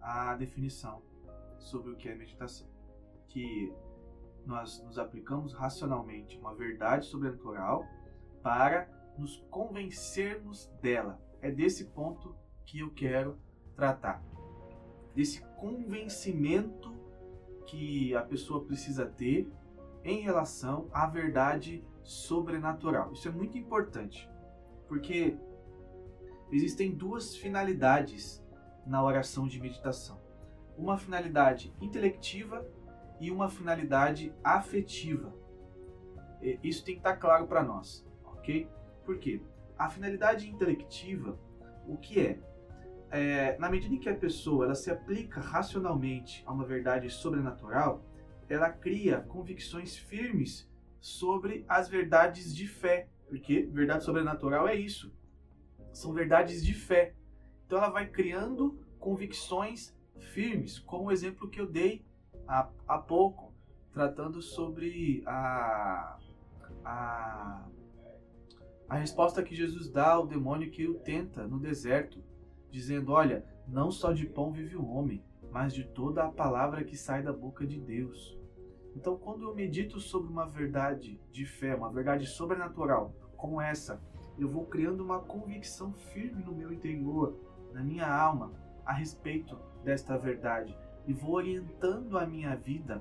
a 0.00 0.34
definição 0.34 1.05
sobre 1.58 1.92
o 1.92 1.96
que 1.96 2.08
é 2.08 2.14
meditação. 2.14 2.68
que 3.28 3.72
nós 4.46 4.82
nos 4.84 4.98
aplicamos 4.98 5.52
racionalmente 5.52 6.38
uma 6.38 6.54
verdade 6.54 7.04
sobrenatural 7.06 7.84
para 8.42 8.88
nos 9.18 9.44
convencermos 9.50 10.66
dela. 10.80 11.20
É 11.42 11.50
desse 11.50 11.86
ponto 11.86 12.34
que 12.64 12.78
eu 12.78 12.90
quero 12.92 13.38
tratar. 13.74 14.22
Desse 15.14 15.42
convencimento 15.56 16.94
que 17.66 18.14
a 18.14 18.22
pessoa 18.22 18.64
precisa 18.64 19.04
ter 19.04 19.50
em 20.04 20.20
relação 20.20 20.88
à 20.92 21.06
verdade 21.06 21.84
sobrenatural. 22.02 23.12
Isso 23.12 23.26
é 23.26 23.30
muito 23.32 23.58
importante, 23.58 24.30
porque 24.86 25.36
existem 26.52 26.92
duas 26.92 27.36
finalidades 27.36 28.42
na 28.86 29.02
oração 29.02 29.48
de 29.48 29.60
meditação: 29.60 30.20
uma 30.76 30.98
finalidade 30.98 31.72
intelectiva 31.80 32.66
e 33.20 33.30
uma 33.30 33.48
finalidade 33.48 34.32
afetiva. 34.44 35.32
Isso 36.62 36.84
tem 36.84 36.94
que 36.94 37.00
estar 37.00 37.16
claro 37.16 37.46
para 37.46 37.62
nós, 37.62 38.06
ok? 38.24 38.68
Por 39.04 39.18
quê? 39.18 39.40
A 39.78 39.88
finalidade 39.88 40.48
intelectiva, 40.48 41.38
o 41.86 41.96
que 41.96 42.20
é? 42.20 42.38
é? 43.10 43.58
Na 43.58 43.70
medida 43.70 43.94
em 43.94 43.98
que 43.98 44.08
a 44.08 44.14
pessoa 44.14 44.66
ela 44.66 44.74
se 44.74 44.90
aplica 44.90 45.40
racionalmente 45.40 46.42
a 46.46 46.52
uma 46.52 46.64
verdade 46.64 47.08
sobrenatural, 47.10 48.04
ela 48.48 48.70
cria 48.70 49.20
convicções 49.22 49.96
firmes 49.96 50.68
sobre 51.00 51.64
as 51.68 51.88
verdades 51.88 52.54
de 52.54 52.68
fé, 52.68 53.08
porque 53.28 53.62
verdade 53.72 54.04
sobrenatural 54.04 54.68
é 54.68 54.74
isso, 54.74 55.12
são 55.92 56.12
verdades 56.12 56.64
de 56.64 56.74
fé. 56.74 57.14
Então 57.64 57.78
ela 57.78 57.88
vai 57.88 58.06
criando 58.06 58.78
convicções 58.98 59.95
firmes, 60.20 60.78
como 60.78 61.06
o 61.06 61.12
exemplo 61.12 61.48
que 61.48 61.60
eu 61.60 61.66
dei 61.66 62.04
há, 62.46 62.68
há 62.86 62.98
pouco, 62.98 63.52
tratando 63.92 64.42
sobre 64.42 65.22
a, 65.26 66.18
a, 66.84 67.66
a 68.88 68.94
resposta 68.96 69.42
que 69.42 69.54
Jesus 69.54 69.88
dá 69.88 70.12
ao 70.12 70.26
demônio 70.26 70.70
que 70.70 70.86
o 70.86 70.94
tenta 70.94 71.46
no 71.46 71.58
deserto, 71.58 72.22
dizendo: 72.70 73.12
Olha, 73.12 73.44
não 73.66 73.90
só 73.90 74.12
de 74.12 74.26
pão 74.26 74.52
vive 74.52 74.76
o 74.76 74.86
homem, 74.86 75.24
mas 75.50 75.72
de 75.72 75.84
toda 75.84 76.24
a 76.24 76.30
palavra 76.30 76.84
que 76.84 76.96
sai 76.96 77.22
da 77.22 77.32
boca 77.32 77.66
de 77.66 77.80
Deus. 77.80 78.38
Então, 78.94 79.16
quando 79.16 79.42
eu 79.42 79.54
medito 79.54 80.00
sobre 80.00 80.30
uma 80.30 80.46
verdade 80.46 81.20
de 81.30 81.44
fé, 81.44 81.74
uma 81.74 81.92
verdade 81.92 82.26
sobrenatural 82.26 83.14
como 83.36 83.60
essa, 83.60 84.00
eu 84.38 84.48
vou 84.48 84.66
criando 84.66 85.02
uma 85.02 85.20
convicção 85.20 85.92
firme 85.92 86.42
no 86.42 86.52
meu 86.52 86.72
interior, 86.72 87.38
na 87.72 87.82
minha 87.82 88.06
alma, 88.06 88.52
a 88.84 88.92
respeito 88.92 89.58
desta 89.86 90.18
verdade 90.18 90.76
e 91.06 91.12
vou 91.12 91.36
orientando 91.36 92.18
a 92.18 92.26
minha 92.26 92.56
vida 92.56 93.00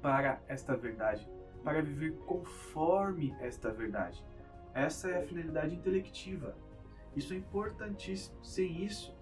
para 0.00 0.40
esta 0.48 0.74
verdade, 0.74 1.28
para 1.62 1.82
viver 1.82 2.16
conforme 2.24 3.36
esta 3.40 3.70
verdade. 3.70 4.24
Essa 4.72 5.10
é 5.10 5.22
a 5.22 5.26
finalidade 5.26 5.74
intelectiva. 5.74 6.56
Isso 7.14 7.34
é 7.34 7.36
importantíssimo. 7.36 8.42
Sem 8.42 8.82
isso, 8.82 9.14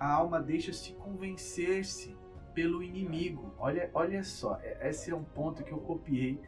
a 0.00 0.10
alma 0.10 0.40
deixa-se 0.40 0.94
convencer-se 0.94 2.16
pelo 2.54 2.82
inimigo. 2.82 3.54
Olha, 3.58 3.90
olha 3.92 4.24
só, 4.24 4.58
é, 4.62 4.88
esse 4.88 5.10
é 5.10 5.14
um 5.14 5.22
ponto 5.22 5.62
que 5.62 5.72
eu 5.72 5.78
copiei 5.78 6.40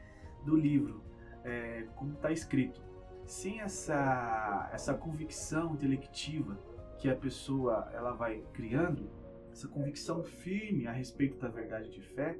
do 0.43 0.57
livro, 0.57 1.03
é, 1.45 1.87
como 1.97 2.15
está 2.15 2.33
escrito. 2.33 2.81
Sem 3.27 3.61
essa, 3.61 4.71
essa 4.73 4.95
convicção 4.95 5.75
intelectiva 5.75 6.57
que 6.97 7.11
a 7.11 7.15
pessoa 7.15 7.91
ela 7.93 8.13
vai 8.13 8.43
criando, 8.55 9.11
essa 9.57 9.69
convicção 9.69 10.23
firme 10.23 10.87
a 10.87 10.93
respeito 10.93 11.39
da 11.39 11.49
verdade 11.49 11.91
de 11.91 12.03
fé, 12.03 12.39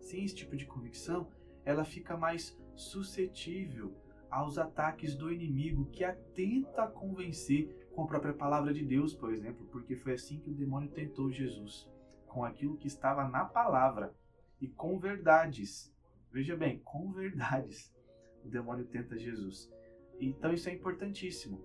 sem 0.00 0.24
esse 0.24 0.34
tipo 0.34 0.56
de 0.56 0.64
convicção, 0.64 1.28
ela 1.62 1.84
fica 1.84 2.16
mais 2.16 2.58
suscetível 2.74 3.94
aos 4.30 4.56
ataques 4.56 5.14
do 5.14 5.30
inimigo 5.30 5.84
que 5.90 6.02
a 6.02 6.14
tenta 6.34 6.86
convencer 6.86 7.86
com 7.94 8.04
a 8.04 8.06
própria 8.06 8.32
palavra 8.32 8.72
de 8.72 8.82
Deus, 8.82 9.14
por 9.14 9.30
exemplo, 9.30 9.66
porque 9.66 9.94
foi 9.94 10.14
assim 10.14 10.40
que 10.40 10.48
o 10.48 10.54
demônio 10.54 10.90
tentou 10.90 11.30
Jesus 11.30 11.86
com 12.26 12.42
aquilo 12.42 12.78
que 12.78 12.88
estava 12.88 13.28
na 13.28 13.44
palavra 13.44 14.14
e 14.58 14.66
com 14.66 14.98
verdades. 14.98 15.94
Veja 16.32 16.56
bem, 16.56 16.78
com 16.78 17.12
verdades. 17.12 17.94
O 18.42 18.48
demônio 18.48 18.86
tenta 18.86 19.18
Jesus. 19.18 19.70
Então 20.18 20.50
isso 20.50 20.70
é 20.70 20.72
importantíssimo. 20.72 21.62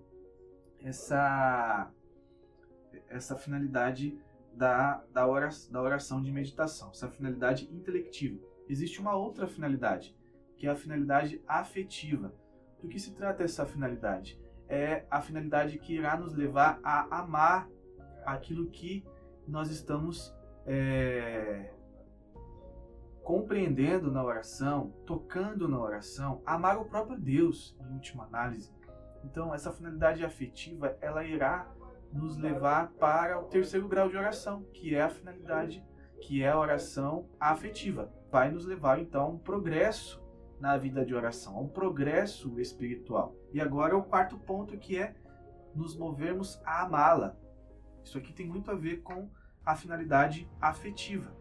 Essa 0.82 1.90
essa 3.08 3.38
finalidade 3.38 4.20
da, 4.60 5.02
da, 5.14 5.26
oração, 5.26 5.72
da 5.72 5.82
oração 5.82 6.22
de 6.22 6.30
meditação, 6.34 6.90
essa 6.90 7.08
finalidade 7.08 7.74
intelectiva. 7.74 8.38
Existe 8.68 9.00
uma 9.00 9.16
outra 9.16 9.48
finalidade, 9.48 10.14
que 10.58 10.68
é 10.68 10.70
a 10.70 10.76
finalidade 10.76 11.42
afetiva. 11.48 12.34
Do 12.82 12.90
que 12.90 13.00
se 13.00 13.16
trata 13.16 13.42
essa 13.42 13.66
finalidade? 13.66 14.38
É 14.68 15.06
a 15.10 15.22
finalidade 15.22 15.80
que 15.80 15.96
irá 15.96 16.18
nos 16.18 16.36
levar 16.36 16.78
a 16.84 17.20
amar 17.20 17.70
aquilo 18.26 18.70
que 18.70 19.06
nós 19.48 19.72
estamos 19.72 20.36
é, 20.66 21.72
compreendendo 23.24 24.12
na 24.12 24.22
oração, 24.22 24.94
tocando 25.06 25.70
na 25.70 25.80
oração, 25.80 26.42
amar 26.46 26.78
o 26.78 26.86
próprio 26.86 27.18
Deus, 27.18 27.78
em 27.80 27.94
última 27.94 28.26
análise. 28.26 28.74
Então, 29.24 29.54
essa 29.54 29.72
finalidade 29.72 30.24
afetiva, 30.24 30.98
ela 31.00 31.24
irá 31.24 31.66
nos 32.12 32.38
levar 32.38 32.92
para 32.94 33.40
o 33.40 33.46
terceiro 33.46 33.88
grau 33.88 34.10
de 34.10 34.18
oração, 34.18 34.64
que 34.74 34.96
é 34.96 35.02
a 35.02 35.10
finalidade, 35.10 35.84
que 36.22 36.44
é 36.44 36.50
a 36.50 36.60
oração 36.60 37.28
afetiva. 37.40 38.12
Vai 38.32 38.52
nos 38.52 38.66
levar, 38.66 39.00
então, 39.00 39.22
a 39.24 39.28
um 39.30 39.38
progresso 39.38 40.22
na 40.60 40.78
vida 40.78 41.06
de 41.06 41.16
oração, 41.16 41.56
a 41.56 41.62
um 41.62 41.68
progresso 41.68 42.60
espiritual. 42.60 43.36
E 43.54 43.62
agora 43.62 43.98
o 43.98 44.04
quarto 44.04 44.38
ponto, 44.38 44.78
que 44.78 44.98
é 44.98 45.16
nos 45.74 45.96
movermos 45.96 46.60
a 46.66 46.84
amá-la. 46.84 47.36
Isso 48.04 48.18
aqui 48.18 48.34
tem 48.34 48.48
muito 48.48 48.72
a 48.72 48.76
ver 48.76 49.02
com 49.02 49.30
a 49.66 49.76
finalidade 49.76 50.50
afetiva. 50.60 51.32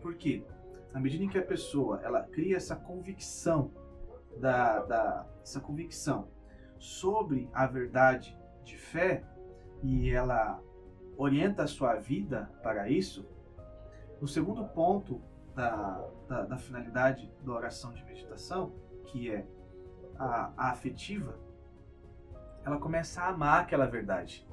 Por 0.00 0.14
quê? 0.16 0.44
Na 0.92 1.00
medida 1.00 1.24
em 1.24 1.28
que 1.28 1.38
a 1.38 1.44
pessoa 1.44 2.00
ela 2.02 2.22
cria 2.22 2.56
essa 2.56 2.74
convicção 2.74 3.72
da, 4.38 4.80
da 4.80 5.26
essa 5.42 5.60
convicção 5.60 6.28
sobre 6.78 7.48
a 7.52 7.66
verdade 7.66 8.36
de 8.64 8.76
fé 8.76 9.24
e 9.82 10.10
ela 10.10 10.60
orienta 11.16 11.64
a 11.64 11.66
sua 11.66 11.94
vida 11.96 12.50
para 12.62 12.88
isso, 12.88 13.26
o 14.20 14.26
segundo 14.26 14.64
ponto 14.64 15.20
da, 15.54 16.06
da, 16.28 16.42
da 16.42 16.58
finalidade 16.58 17.32
da 17.42 17.52
oração 17.52 17.92
de 17.92 18.04
meditação, 18.04 18.72
que 19.04 19.30
é 19.30 19.46
a, 20.18 20.52
a 20.56 20.70
afetiva, 20.70 21.38
ela 22.64 22.78
começa 22.78 23.22
a 23.22 23.28
amar 23.28 23.62
aquela 23.62 23.86
verdade. 23.86 24.46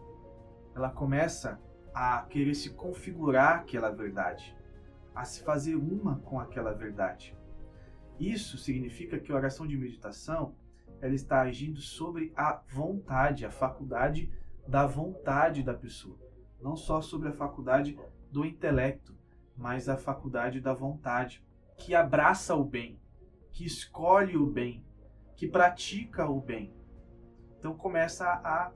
Ela 0.75 0.89
começa 0.89 1.59
a 1.93 2.21
querer 2.29 2.53
se 2.53 2.69
configurar 2.71 3.59
aquela 3.59 3.89
verdade, 3.89 4.55
a 5.13 5.25
se 5.25 5.43
fazer 5.43 5.75
uma 5.75 6.19
com 6.19 6.39
aquela 6.39 6.73
verdade. 6.73 7.35
Isso 8.19 8.57
significa 8.57 9.19
que 9.19 9.31
a 9.31 9.35
oração 9.35 9.67
de 9.67 9.77
meditação 9.77 10.55
ela 11.01 11.13
está 11.13 11.41
agindo 11.41 11.79
sobre 11.79 12.31
a 12.35 12.61
vontade, 12.69 13.45
a 13.45 13.51
faculdade 13.51 14.31
da 14.67 14.85
vontade 14.85 15.63
da 15.63 15.73
pessoa, 15.73 16.17
não 16.61 16.75
só 16.75 17.01
sobre 17.01 17.29
a 17.29 17.33
faculdade 17.33 17.97
do 18.31 18.45
intelecto, 18.45 19.15
mas 19.55 19.89
a 19.89 19.97
faculdade 19.97 20.59
da 20.59 20.73
vontade, 20.73 21.43
que 21.77 21.95
abraça 21.95 22.55
o 22.55 22.63
bem, 22.63 22.99
que 23.51 23.65
escolhe 23.65 24.37
o 24.37 24.45
bem, 24.45 24.85
que 25.35 25.47
pratica 25.47 26.29
o 26.29 26.41
bem. 26.41 26.73
Então 27.57 27.75
começa 27.75 28.25
a 28.25 28.71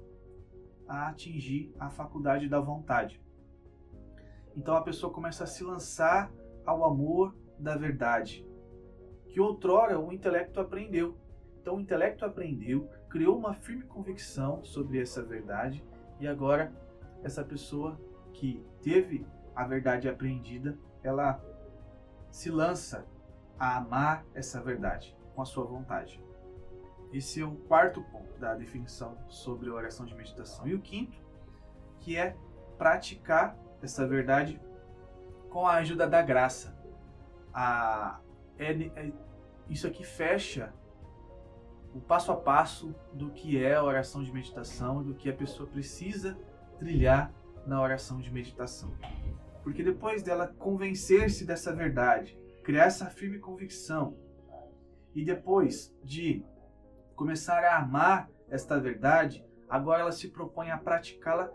a 0.92 1.08
atingir 1.08 1.74
a 1.80 1.90
faculdade 1.90 2.50
da 2.50 2.60
vontade. 2.60 3.22
Então 4.56 4.76
a 4.76 4.82
pessoa 4.82 5.14
começa 5.14 5.46
a 5.46 5.48
se 5.48 5.64
lançar 5.64 6.30
ao 6.66 6.84
amor 6.84 7.34
da 7.58 7.78
verdade, 7.78 8.46
que 9.30 9.40
outrora 9.40 9.98
o 9.98 10.12
intelecto 10.12 10.60
aprendeu. 10.60 11.18
Então 11.62 11.78
o 11.78 11.80
intelecto 11.80 12.26
aprendeu, 12.26 12.90
criou 13.12 13.38
uma 13.38 13.54
firme 13.54 13.84
convicção 13.84 14.64
sobre 14.64 15.02
essa 15.02 15.22
verdade 15.22 15.84
e 16.20 16.28
agora 16.28 16.72
essa 17.24 17.44
pessoa 17.44 18.00
que 18.34 18.66
teve 18.82 19.28
a 19.54 19.66
verdade 19.66 20.08
aprendida, 20.08 20.78
ela 21.04 21.44
se 22.32 22.50
lança 22.50 23.06
a 23.60 23.78
amar 23.78 24.26
essa 24.34 24.62
verdade 24.62 25.16
com 25.36 25.42
a 25.42 25.46
sua 25.46 25.66
vontade. 25.66 26.24
Esse 27.12 27.42
é 27.42 27.46
o 27.46 27.52
quarto 27.52 28.02
ponto 28.04 28.40
da 28.40 28.56
definição 28.56 29.18
sobre 29.28 29.70
a 29.70 29.74
oração 29.74 30.06
de 30.06 30.16
meditação. 30.16 30.66
E 30.66 30.74
o 30.74 30.80
quinto, 30.80 31.22
que 32.00 32.18
é 32.18 32.38
praticar 32.78 33.58
essa 33.82 34.08
verdade 34.08 34.60
com 35.50 35.68
a 35.68 35.76
ajuda 35.76 36.08
da 36.08 36.22
graça. 36.22 36.74
A, 37.54 38.22
é, 38.58 38.72
é, 38.72 39.12
isso 39.70 39.86
aqui 39.86 40.06
fecha 40.06 40.74
o 41.94 42.00
passo 42.00 42.32
a 42.32 42.36
passo 42.36 42.96
do 43.14 43.30
que 43.30 43.62
é 43.62 43.76
a 43.76 43.84
oração 43.84 44.24
de 44.24 44.32
meditação, 44.32 45.04
do 45.04 45.14
que 45.14 45.30
a 45.30 45.34
pessoa 45.34 45.68
precisa 45.68 46.38
trilhar 46.80 47.34
na 47.66 47.82
oração 47.82 48.20
de 48.20 48.32
meditação. 48.32 48.94
Porque 49.64 49.84
depois 49.84 50.24
dela 50.24 50.48
convencer-se 50.48 51.46
dessa 51.46 51.74
verdade, 51.74 52.38
criar 52.64 52.86
essa 52.86 53.08
firme 53.08 53.40
convicção 53.40 54.16
e 55.14 55.24
depois 55.24 55.94
de 56.04 56.44
começar 57.16 57.64
a 57.64 57.78
amar 57.78 58.30
esta 58.50 58.80
verdade, 58.80 59.46
agora 59.70 60.02
ela 60.02 60.12
se 60.12 60.30
propõe 60.30 60.72
a 60.72 60.78
praticá-la. 60.78 61.52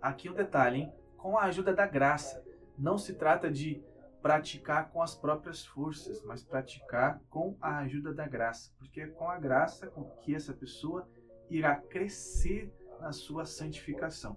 Aqui 0.00 0.28
um 0.28 0.34
detalhe, 0.34 0.80
hein? 0.80 0.92
com 1.16 1.36
a 1.36 1.44
ajuda 1.44 1.74
da 1.74 1.86
graça. 1.86 2.44
Não 2.76 2.96
se 2.98 3.14
trata 3.14 3.50
de 3.50 3.82
praticar 4.28 4.90
com 4.90 5.00
as 5.00 5.14
próprias 5.14 5.64
forças, 5.64 6.22
mas 6.22 6.44
praticar 6.44 7.18
com 7.30 7.56
a 7.62 7.78
ajuda 7.78 8.12
da 8.12 8.28
graça, 8.28 8.70
porque 8.78 9.00
é 9.00 9.06
com 9.06 9.26
a 9.26 9.38
graça 9.38 9.86
com 9.86 10.04
que 10.20 10.34
essa 10.34 10.52
pessoa 10.52 11.08
irá 11.48 11.74
crescer 11.74 12.70
na 13.00 13.10
sua 13.10 13.46
santificação. 13.46 14.36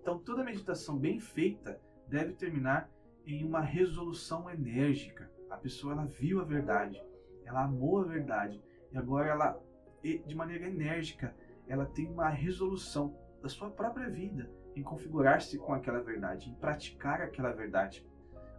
Então, 0.00 0.18
toda 0.18 0.42
meditação 0.42 0.98
bem 0.98 1.20
feita 1.20 1.80
deve 2.08 2.32
terminar 2.32 2.90
em 3.24 3.44
uma 3.44 3.60
resolução 3.60 4.50
enérgica. 4.50 5.30
A 5.48 5.56
pessoa 5.56 5.92
ela 5.92 6.06
viu 6.06 6.40
a 6.40 6.44
verdade, 6.44 7.00
ela 7.44 7.62
amou 7.62 8.00
a 8.00 8.04
verdade 8.04 8.60
e 8.90 8.98
agora 8.98 9.28
ela, 9.28 9.62
de 10.02 10.34
maneira 10.34 10.66
enérgica, 10.66 11.32
ela 11.68 11.86
tem 11.86 12.10
uma 12.10 12.28
resolução 12.28 13.16
da 13.40 13.48
sua 13.48 13.70
própria 13.70 14.10
vida 14.10 14.50
em 14.74 14.82
configurar-se 14.82 15.58
com 15.58 15.72
aquela 15.72 16.00
verdade, 16.00 16.50
em 16.50 16.54
praticar 16.56 17.20
aquela 17.20 17.52
verdade. 17.52 18.04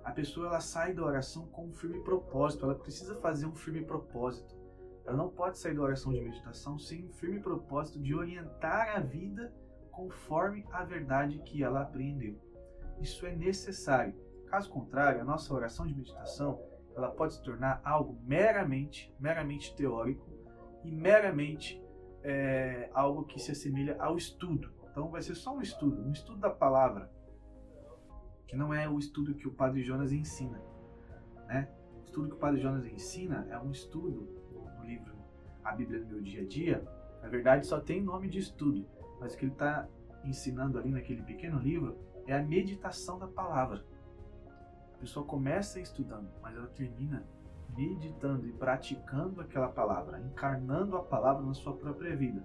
A 0.04 0.12
pessoa 0.12 0.48
ela 0.48 0.60
sai 0.60 0.94
da 0.94 1.04
oração 1.04 1.48
com 1.48 1.68
um 1.68 1.74
firme 1.74 2.00
propósito, 2.04 2.66
ela 2.66 2.76
precisa 2.76 3.16
fazer 3.16 3.46
um 3.46 3.56
firme 3.56 3.84
propósito. 3.84 4.56
Ela 5.06 5.18
não 5.18 5.30
pode 5.30 5.58
sair 5.58 5.76
da 5.76 5.82
oração 5.82 6.12
de 6.12 6.22
meditação 6.22 6.78
sem 6.78 7.06
um 7.06 7.12
firme 7.12 7.40
propósito 7.40 8.00
de 8.00 8.14
orientar 8.14 8.96
a 8.96 9.00
vida 9.00 9.54
conforme 9.92 10.66
a 10.72 10.84
verdade 10.84 11.40
que 11.40 11.64
ela 11.64 11.82
apreendeu. 11.82 12.40
Isso 13.00 13.26
é 13.26 13.36
necessário. 13.36 14.16
Caso 14.48 14.70
contrário, 14.70 15.22
a 15.22 15.26
nossa 15.26 15.54
oração 15.54 15.86
de 15.86 15.96
meditação 15.96 16.62
ela 16.96 17.10
pode 17.10 17.34
se 17.34 17.44
tornar 17.44 17.82
algo 17.84 18.20
meramente, 18.24 19.14
meramente 19.20 19.76
teórico 19.76 20.30
e 20.84 20.92
meramente 20.92 21.84
é, 22.22 22.90
algo 22.94 23.26
que 23.26 23.40
se 23.40 23.52
assemelha 23.52 23.96
ao 24.00 24.16
estudo. 24.16 24.72
Então 24.92 25.10
vai 25.10 25.22
ser 25.22 25.36
só 25.36 25.56
um 25.56 25.62
estudo, 25.62 26.02
um 26.02 26.12
estudo 26.12 26.40
da 26.40 26.50
palavra, 26.50 27.12
que 28.48 28.56
não 28.56 28.74
é 28.74 28.88
o 28.88 29.00
estudo 29.00 29.34
que 29.34 29.48
o 29.48 29.52
Padre 29.52 29.84
Jonas 29.84 30.12
ensina. 30.12 30.62
Né? 31.48 31.70
O 32.02 32.06
estudo 32.06 32.30
que 32.30 32.36
o 32.36 32.40
Padre 32.40 32.62
Jonas 32.62 32.86
ensina 32.86 33.48
é 33.50 33.58
um 33.58 33.72
estudo 33.72 34.30
no 34.78 34.86
livro 34.86 35.14
A 35.64 35.72
Bíblia 35.72 36.00
no 36.00 36.08
Meu 36.08 36.22
Dia 36.22 36.42
a 36.42 36.46
Dia. 36.46 36.88
Na 37.22 37.30
verdade, 37.30 37.66
só 37.66 37.80
tem 37.80 38.02
nome 38.02 38.30
de 38.30 38.40
estudo, 38.40 38.86
mas 39.20 39.34
o 39.34 39.38
que 39.38 39.46
ele 39.46 39.54
está 39.54 39.88
ensinando 40.24 40.78
ali 40.78 40.92
naquele 40.92 41.22
pequeno 41.22 41.60
livro 41.60 41.98
é 42.28 42.34
a 42.34 42.44
meditação 42.44 43.18
da 43.20 43.28
palavra. 43.28 43.84
A 44.94 44.98
pessoa 44.98 45.26
começa 45.26 45.80
estudando, 45.80 46.30
mas 46.42 46.56
ela 46.56 46.68
termina 46.68 47.26
meditando 47.76 48.48
e 48.48 48.54
praticando 48.54 49.42
aquela 49.42 49.68
palavra, 49.68 50.20
encarnando 50.20 50.96
a 50.96 51.04
palavra 51.04 51.44
na 51.44 51.54
sua 51.54 51.76
própria 51.76 52.16
vida. 52.16 52.44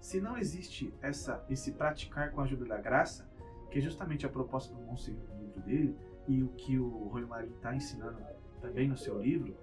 Se 0.00 0.20
não 0.20 0.36
existe 0.36 0.92
essa, 1.00 1.44
esse 1.48 1.72
praticar 1.72 2.30
com 2.32 2.40
a 2.40 2.44
ajuda 2.44 2.64
da 2.64 2.76
graça, 2.78 3.28
que 3.76 3.80
é 3.80 3.82
justamente 3.82 4.24
a 4.24 4.28
proposta 4.30 4.74
do 4.74 4.80
Monsenhor 4.80 5.28
no 5.34 5.44
livro 5.44 5.60
dele, 5.60 5.94
e 6.26 6.42
o 6.42 6.48
que 6.48 6.78
o 6.78 7.08
Roy 7.08 7.26
Marinho 7.26 7.56
está 7.56 7.76
ensinando 7.76 8.18
também 8.58 8.88
no 8.88 8.96
seu 8.96 9.20
livro, 9.20 9.54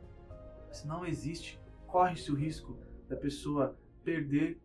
se 0.72 0.86
não 0.86 1.04
existe, 1.04 1.60
corre-se 1.88 2.32
o 2.32 2.36
risco 2.36 2.78
da 3.10 3.16
pessoa 3.16 3.76
perder 4.04 4.62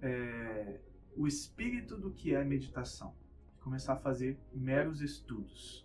é, 0.00 0.78
o 1.16 1.26
espírito 1.26 1.96
do 1.96 2.12
que 2.12 2.32
é 2.32 2.44
meditação 2.44 3.12
e 3.56 3.60
começar 3.60 3.94
a 3.94 3.96
fazer 3.96 4.38
meros 4.54 5.00
estudos. 5.00 5.84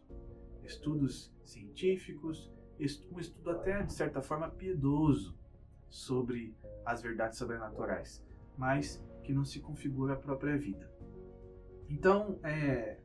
Estudos 0.63 1.33
científicos, 1.43 2.51
um 3.11 3.19
estudo 3.19 3.49
até 3.49 3.81
de 3.81 3.93
certa 3.93 4.21
forma 4.21 4.47
piedoso 4.47 5.35
sobre 5.89 6.55
as 6.85 7.01
verdades 7.01 7.39
sobrenaturais, 7.39 8.23
mas 8.55 9.03
que 9.23 9.33
não 9.33 9.43
se 9.43 9.59
configura 9.59 10.13
a 10.13 10.17
própria 10.17 10.55
vida. 10.55 10.87
Então, 11.91 12.39
é, 12.41 12.97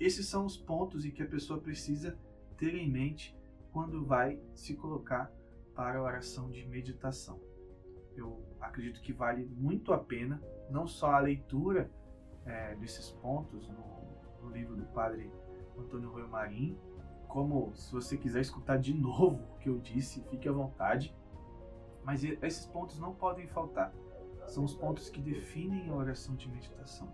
esses 0.00 0.26
são 0.26 0.46
os 0.46 0.56
pontos 0.56 1.04
em 1.04 1.10
que 1.10 1.22
a 1.22 1.26
pessoa 1.26 1.60
precisa 1.60 2.18
ter 2.56 2.74
em 2.74 2.90
mente 2.90 3.36
quando 3.70 4.02
vai 4.02 4.40
se 4.54 4.74
colocar 4.74 5.30
para 5.74 5.98
a 5.98 6.02
oração 6.02 6.50
de 6.50 6.66
meditação. 6.66 7.38
Eu 8.16 8.42
acredito 8.58 9.02
que 9.02 9.12
vale 9.12 9.44
muito 9.44 9.92
a 9.92 9.98
pena, 9.98 10.42
não 10.70 10.86
só 10.86 11.12
a 11.12 11.18
leitura 11.18 11.90
é, 12.46 12.74
desses 12.76 13.10
pontos 13.10 13.68
no, 13.68 14.42
no, 14.42 14.50
livro 14.50 14.74
do 14.74 14.86
Padre 14.86 15.30
Antônio 15.76 16.08
Rui 16.10 16.26
Marim, 16.26 16.78
como 17.28 17.74
se 17.74 17.92
você 17.92 18.16
quiser 18.16 18.40
escutar 18.40 18.78
de 18.78 18.94
novo 18.94 19.44
o 19.54 19.58
que 19.58 19.68
eu 19.68 19.78
disse, 19.78 20.22
fique 20.30 20.48
à 20.48 20.52
vontade. 20.52 21.14
Mas 22.02 22.24
esses 22.24 22.64
pontos 22.66 22.98
não 22.98 23.14
podem 23.14 23.46
faltar 23.48 23.92
são 24.46 24.64
os 24.64 24.74
pontos 24.74 25.08
que 25.08 25.20
definem 25.20 25.88
a 25.90 25.94
oração 25.94 26.34
de 26.36 26.48
meditação. 26.48 27.08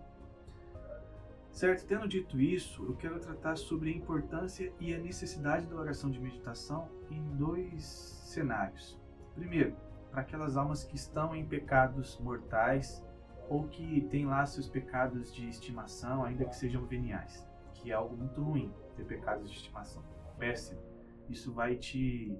Certo? 1.51 1.85
Tendo 1.85 2.07
dito 2.07 2.39
isso, 2.39 2.83
eu 2.85 2.95
quero 2.95 3.19
tratar 3.19 3.57
sobre 3.57 3.91
a 3.91 3.95
importância 3.95 4.73
e 4.79 4.93
a 4.93 4.97
necessidade 4.97 5.67
da 5.67 5.75
oração 5.75 6.09
de 6.09 6.19
meditação 6.19 6.89
em 7.09 7.21
dois 7.35 7.83
cenários. 7.83 8.99
Primeiro, 9.35 9.75
para 10.09 10.21
aquelas 10.21 10.55
almas 10.55 10.83
que 10.83 10.95
estão 10.95 11.35
em 11.35 11.45
pecados 11.45 12.17
mortais 12.19 13.05
ou 13.49 13.67
que 13.67 14.01
têm 14.09 14.25
lá 14.25 14.45
seus 14.45 14.69
pecados 14.69 15.33
de 15.33 15.47
estimação, 15.47 16.23
ainda 16.23 16.45
que 16.45 16.55
sejam 16.55 16.85
veniais, 16.85 17.45
que 17.73 17.91
é 17.91 17.93
algo 17.93 18.15
muito 18.15 18.41
ruim 18.41 18.73
ter 18.95 19.05
pecados 19.05 19.49
de 19.49 19.57
estimação. 19.57 20.03
Péssimo. 20.37 20.81
Isso 21.29 21.53
vai 21.53 21.75
te, 21.75 22.33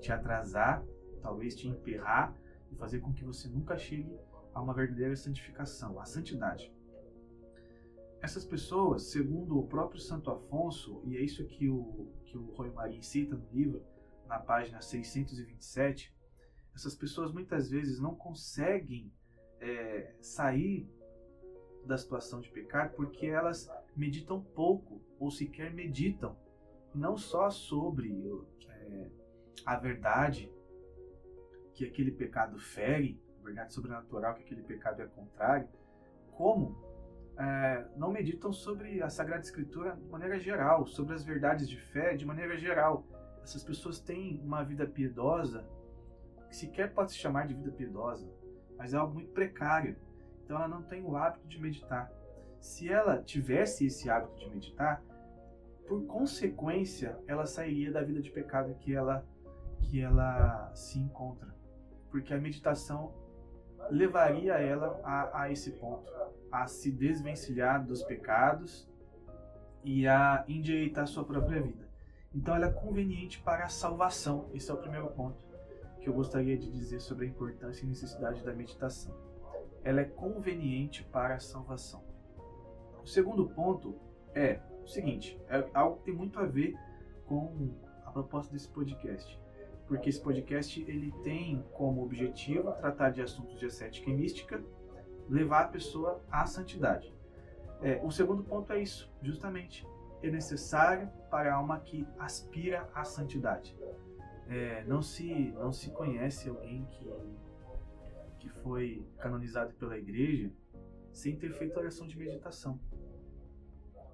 te 0.00 0.12
atrasar, 0.12 0.84
talvez 1.20 1.54
te 1.56 1.68
emperrar 1.68 2.34
e 2.70 2.76
fazer 2.76 3.00
com 3.00 3.12
que 3.12 3.24
você 3.24 3.48
nunca 3.48 3.76
chegue 3.76 4.16
a 4.54 4.60
uma 4.60 4.72
verdadeira 4.72 5.14
santificação, 5.16 5.98
a 6.00 6.04
santidade. 6.04 6.72
Essas 8.26 8.44
pessoas, 8.44 9.04
segundo 9.04 9.56
o 9.56 9.68
próprio 9.68 10.00
Santo 10.00 10.32
Afonso, 10.32 11.00
e 11.04 11.16
é 11.16 11.20
isso 11.20 11.46
que 11.46 11.68
o, 11.68 12.08
que 12.24 12.36
o 12.36 12.46
Roy 12.56 12.72
Maria 12.72 13.00
cita 13.00 13.36
no 13.36 13.48
livro, 13.52 13.84
na 14.26 14.36
página 14.36 14.80
627, 14.80 16.12
essas 16.74 16.96
pessoas 16.96 17.30
muitas 17.30 17.70
vezes 17.70 18.00
não 18.00 18.16
conseguem 18.16 19.12
é, 19.60 20.12
sair 20.20 20.90
da 21.84 21.96
situação 21.96 22.40
de 22.40 22.50
pecado 22.50 22.96
porque 22.96 23.26
elas 23.26 23.70
meditam 23.94 24.42
pouco 24.42 25.00
ou 25.20 25.30
sequer 25.30 25.72
meditam, 25.72 26.36
não 26.92 27.16
só 27.16 27.48
sobre 27.48 28.10
é, 28.68 29.08
a 29.64 29.76
verdade 29.76 30.52
que 31.74 31.84
aquele 31.84 32.10
pecado 32.10 32.58
fere, 32.58 33.22
a 33.40 33.44
verdade 33.44 33.72
sobrenatural 33.72 34.34
que 34.34 34.42
aquele 34.42 34.64
pecado 34.64 35.00
é 35.00 35.06
contrário, 35.06 35.68
como 36.32 36.85
é, 37.38 37.84
não 37.96 38.10
meditam 38.10 38.52
sobre 38.52 39.02
a 39.02 39.08
Sagrada 39.08 39.42
Escritura 39.42 39.96
de 39.96 40.08
maneira 40.08 40.38
geral, 40.38 40.86
sobre 40.86 41.14
as 41.14 41.24
verdades 41.24 41.68
de 41.68 41.76
fé 41.76 42.14
de 42.14 42.24
maneira 42.24 42.56
geral. 42.56 43.04
Essas 43.42 43.62
pessoas 43.62 44.00
têm 44.00 44.40
uma 44.42 44.62
vida 44.62 44.86
piedosa, 44.86 45.64
que 46.48 46.56
sequer 46.56 46.92
pode 46.92 47.12
se 47.12 47.18
chamar 47.18 47.46
de 47.46 47.54
vida 47.54 47.70
piedosa, 47.70 48.28
mas 48.76 48.94
é 48.94 48.96
algo 48.96 49.14
muito 49.14 49.32
precário. 49.32 49.96
Então 50.44 50.56
ela 50.56 50.68
não 50.68 50.82
tem 50.82 51.04
o 51.04 51.16
hábito 51.16 51.46
de 51.46 51.60
meditar. 51.60 52.10
Se 52.60 52.88
ela 52.90 53.22
tivesse 53.22 53.86
esse 53.86 54.08
hábito 54.08 54.36
de 54.36 54.48
meditar, 54.48 55.02
por 55.86 56.04
consequência, 56.06 57.18
ela 57.26 57.46
sairia 57.46 57.92
da 57.92 58.02
vida 58.02 58.20
de 58.20 58.30
pecado 58.30 58.74
que 58.80 58.94
ela 58.94 59.24
que 59.78 60.00
ela 60.00 60.72
se 60.74 60.98
encontra 60.98 61.56
porque 62.16 62.32
a 62.32 62.40
meditação 62.40 63.12
levaria 63.90 64.54
ela 64.54 65.00
a, 65.02 65.42
a 65.42 65.50
esse 65.50 65.72
ponto, 65.72 66.12
a 66.50 66.66
se 66.66 66.90
desvencilhar 66.90 67.84
dos 67.84 68.02
pecados 68.02 68.88
e 69.84 70.06
a 70.06 70.44
endireitar 70.48 71.06
sua 71.06 71.24
própria 71.24 71.60
vida. 71.60 71.86
Então 72.34 72.54
ela 72.54 72.66
é 72.66 72.72
conveniente 72.72 73.40
para 73.40 73.64
a 73.64 73.68
salvação. 73.68 74.50
Esse 74.52 74.70
é 74.70 74.74
o 74.74 74.76
primeiro 74.76 75.08
ponto 75.08 75.44
que 76.00 76.08
eu 76.08 76.14
gostaria 76.14 76.56
de 76.56 76.70
dizer 76.70 77.00
sobre 77.00 77.26
a 77.26 77.28
importância 77.28 77.84
e 77.84 77.88
necessidade 77.88 78.44
da 78.44 78.52
meditação. 78.52 79.14
Ela 79.82 80.00
é 80.00 80.04
conveniente 80.04 81.02
para 81.04 81.34
a 81.34 81.40
salvação. 81.40 82.04
O 83.02 83.06
segundo 83.06 83.48
ponto 83.48 83.96
é 84.34 84.60
o 84.82 84.86
seguinte, 84.86 85.40
é 85.48 85.68
algo 85.74 85.98
que 85.98 86.04
tem 86.04 86.14
muito 86.14 86.38
a 86.38 86.44
ver 86.44 86.76
com 87.26 87.70
a 88.04 88.10
proposta 88.10 88.52
desse 88.52 88.68
podcast 88.68 89.40
porque 89.86 90.08
esse 90.08 90.20
podcast 90.20 90.80
ele 90.82 91.12
tem 91.22 91.64
como 91.72 92.02
objetivo 92.02 92.72
tratar 92.72 93.10
de 93.10 93.22
assuntos 93.22 93.58
de 93.58 93.66
ascética 93.66 94.10
e 94.10 94.14
mística, 94.14 94.62
levar 95.28 95.62
a 95.62 95.68
pessoa 95.68 96.22
à 96.30 96.44
santidade. 96.46 97.14
É, 97.80 98.00
o 98.02 98.10
segundo 98.10 98.42
ponto 98.42 98.72
é 98.72 98.80
isso, 98.80 99.10
justamente, 99.22 99.86
é 100.22 100.30
necessário 100.30 101.08
para 101.30 101.52
a 101.52 101.56
alma 101.56 101.78
que 101.80 102.06
aspira 102.18 102.88
à 102.94 103.04
santidade. 103.04 103.76
É, 104.48 104.84
não 104.84 105.02
se 105.02 105.52
não 105.52 105.72
se 105.72 105.90
conhece 105.90 106.48
alguém 106.48 106.86
que 106.86 107.06
que 108.38 108.48
foi 108.60 109.04
canonizado 109.18 109.74
pela 109.74 109.98
igreja 109.98 110.52
sem 111.12 111.36
ter 111.36 111.52
feito 111.54 111.76
oração 111.76 112.06
de 112.06 112.16
meditação, 112.16 112.78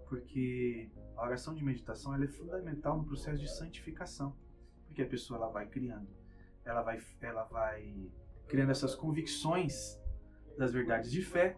porque 0.08 0.90
a 1.16 1.22
oração 1.22 1.54
de 1.54 1.62
meditação 1.62 2.14
é 2.14 2.26
fundamental 2.26 2.96
no 2.96 3.04
processo 3.04 3.40
de 3.40 3.50
santificação 3.50 4.35
Porque 4.92 5.00
a 5.00 5.07
pessoa 5.07 5.38
ela 5.38 5.48
vai 5.48 5.66
criando, 5.66 6.07
ela 6.66 6.83
vai, 6.83 7.00
ela 7.22 7.44
vai 7.44 8.12
criando 8.46 8.72
essas 8.72 8.94
convicções 8.94 9.98
das 10.59 10.70
verdades 10.70 11.11
de 11.11 11.22
fé, 11.22 11.57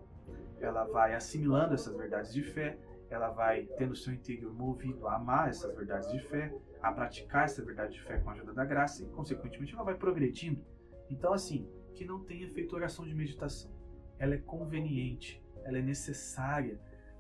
ela 0.61 0.85
vai 0.85 1.17
assimilando 1.17 1.75
essas 1.75 1.97
verdades 1.97 2.33
de 2.33 2.45
fé, 2.45 2.79
ela 3.11 3.31
vai 3.31 3.65
tendo 3.77 3.97
seu 3.97 4.15
interior 4.15 4.55
movido 4.55 5.09
a 5.09 5.17
amar 5.17 5.49
essas 5.49 5.75
verdades 5.75 6.13
de 6.13 6.21
fé, 6.21 6.55
a 6.81 6.93
praticar 6.93 7.47
essa 7.47 7.65
verdade 7.65 7.95
de 7.95 8.03
fé 8.03 8.19
com 8.19 8.31
a 8.31 8.35
ajuda 8.35 8.55
da 8.55 8.65
graça 8.65 9.03
e, 9.03 9.07
consequentemente, 9.07 9.75
ela 9.75 9.83
vai 9.83 9.97
progredindo. 9.97 10.65
Então, 11.11 11.33
assim, 11.33 11.69
que 11.93 12.05
não 12.05 12.23
tenha 12.23 12.49
feito 12.51 12.77
oração 12.77 13.05
de 13.05 13.17
meditação. 13.17 13.69
Ela 14.17 14.37
é 14.37 14.39
conveniente, 14.39 15.45
ela 15.65 15.79
é 15.79 15.83
necessária 15.83 16.79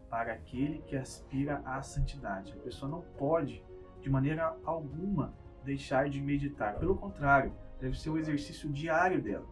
para 0.09 0.33
aquele 0.33 0.79
que 0.83 0.95
aspira 0.95 1.61
à 1.65 1.83
santidade. 1.83 2.53
A 2.53 2.63
pessoa 2.63 2.89
não 2.89 3.03
pode, 3.03 3.65
de 4.01 4.09
maneira 4.09 4.57
alguma, 4.65 5.37
deixar 5.65 6.09
de 6.09 6.21
meditar. 6.21 6.79
Pelo 6.79 6.97
contrário, 6.97 7.53
deve 7.81 7.99
ser 7.99 8.11
o 8.11 8.19
exercício 8.19 8.71
diário 8.71 9.21
dela. 9.21 9.47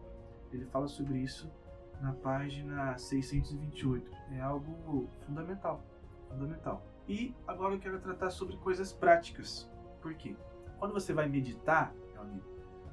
Ele 0.51 0.65
fala 0.65 0.87
sobre 0.87 1.17
isso 1.19 1.51
na 2.01 2.13
página 2.13 2.97
628. 2.97 4.11
É 4.33 4.41
algo 4.41 5.09
fundamental, 5.25 5.83
fundamental. 6.29 6.85
E 7.07 7.35
agora 7.47 7.75
eu 7.75 7.79
quero 7.79 7.99
tratar 7.99 8.29
sobre 8.29 8.55
coisas 8.57 8.93
práticas. 8.93 9.69
Por 10.01 10.13
quê? 10.13 10.35
Quando 10.77 10.93
você 10.93 11.13
vai 11.13 11.27
meditar, 11.27 11.93
meu 12.13 12.21
amigo, 12.21 12.45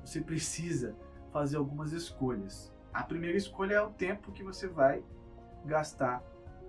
você 0.05 0.21
precisa 0.21 0.97
fazer 1.33 1.57
algumas 1.57 1.93
escolhas. 1.93 2.73
A 2.93 3.03
primeira 3.03 3.37
escolha 3.37 3.75
é 3.75 3.83
o 3.83 3.91
tempo 3.91 4.33
que 4.33 4.43
você 4.43 4.67
vai 4.67 5.05
gastar 5.65 6.23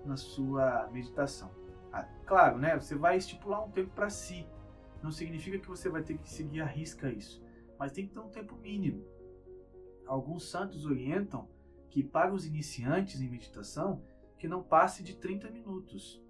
na 0.06 0.18
sua 0.18 0.88
meditação. 0.92 1.50
Ah, 1.92 2.08
claro, 2.26 2.58
né? 2.58 2.76
Você 2.80 2.96
vai 2.96 3.18
estipular 3.18 3.64
um 3.64 3.72
tempo 3.72 3.90
para 3.92 4.10
si. 4.10 4.48
Não 5.02 5.12
significa 5.12 5.58
que 5.58 5.68
você 5.68 5.90
vai 5.90 6.04
ter 6.04 6.18
que 6.18 6.30
seguir 6.30 6.62
a 6.62 6.66
risca 6.66 7.12
isso, 7.12 7.44
mas 7.78 7.92
tem 7.92 8.08
que 8.08 8.14
ter 8.14 8.20
um 8.20 8.30
tempo 8.30 8.56
mínimo. 8.58 9.06
Alguns 10.06 10.50
santos 10.50 10.86
orientam 10.86 11.50
que 11.90 12.04
para 12.04 12.34
os 12.34 12.46
iniciantes 12.46 13.20
em 13.20 13.30
meditação 13.30 14.04
que 14.38 14.48
não 14.48 14.64
passe 14.64 15.04
de 15.04 15.16
30 15.16 15.52
minutos. 15.52 16.22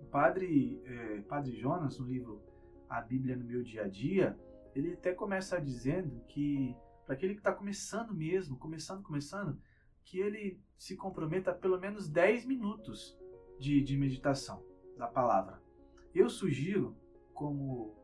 O 0.00 0.04
padre, 0.06 0.80
é, 0.84 1.20
padre 1.22 1.54
Jonas, 1.56 1.98
no 1.98 2.06
livro 2.06 2.42
A 2.88 3.00
Bíblia 3.00 3.36
no 3.36 3.44
Meu 3.44 3.62
Dia 3.62 3.84
a 3.84 3.88
Dia, 3.88 4.38
ele 4.74 4.94
até 4.94 5.12
começa 5.12 5.60
dizendo 5.60 6.20
que 6.28 6.74
para 7.04 7.14
aquele 7.14 7.34
que 7.34 7.40
está 7.40 7.52
começando 7.52 8.14
mesmo, 8.14 8.56
começando, 8.56 9.02
começando, 9.02 9.60
que 10.04 10.18
ele 10.18 10.60
se 10.78 10.96
comprometa 10.96 11.50
a 11.50 11.54
pelo 11.54 11.78
menos 11.78 12.08
10 12.08 12.46
minutos 12.46 13.18
de, 13.58 13.82
de 13.82 13.96
meditação 13.98 14.64
da 14.96 15.06
palavra. 15.06 15.60
Eu 16.14 16.30
sugiro, 16.30 16.96
como 17.40 17.94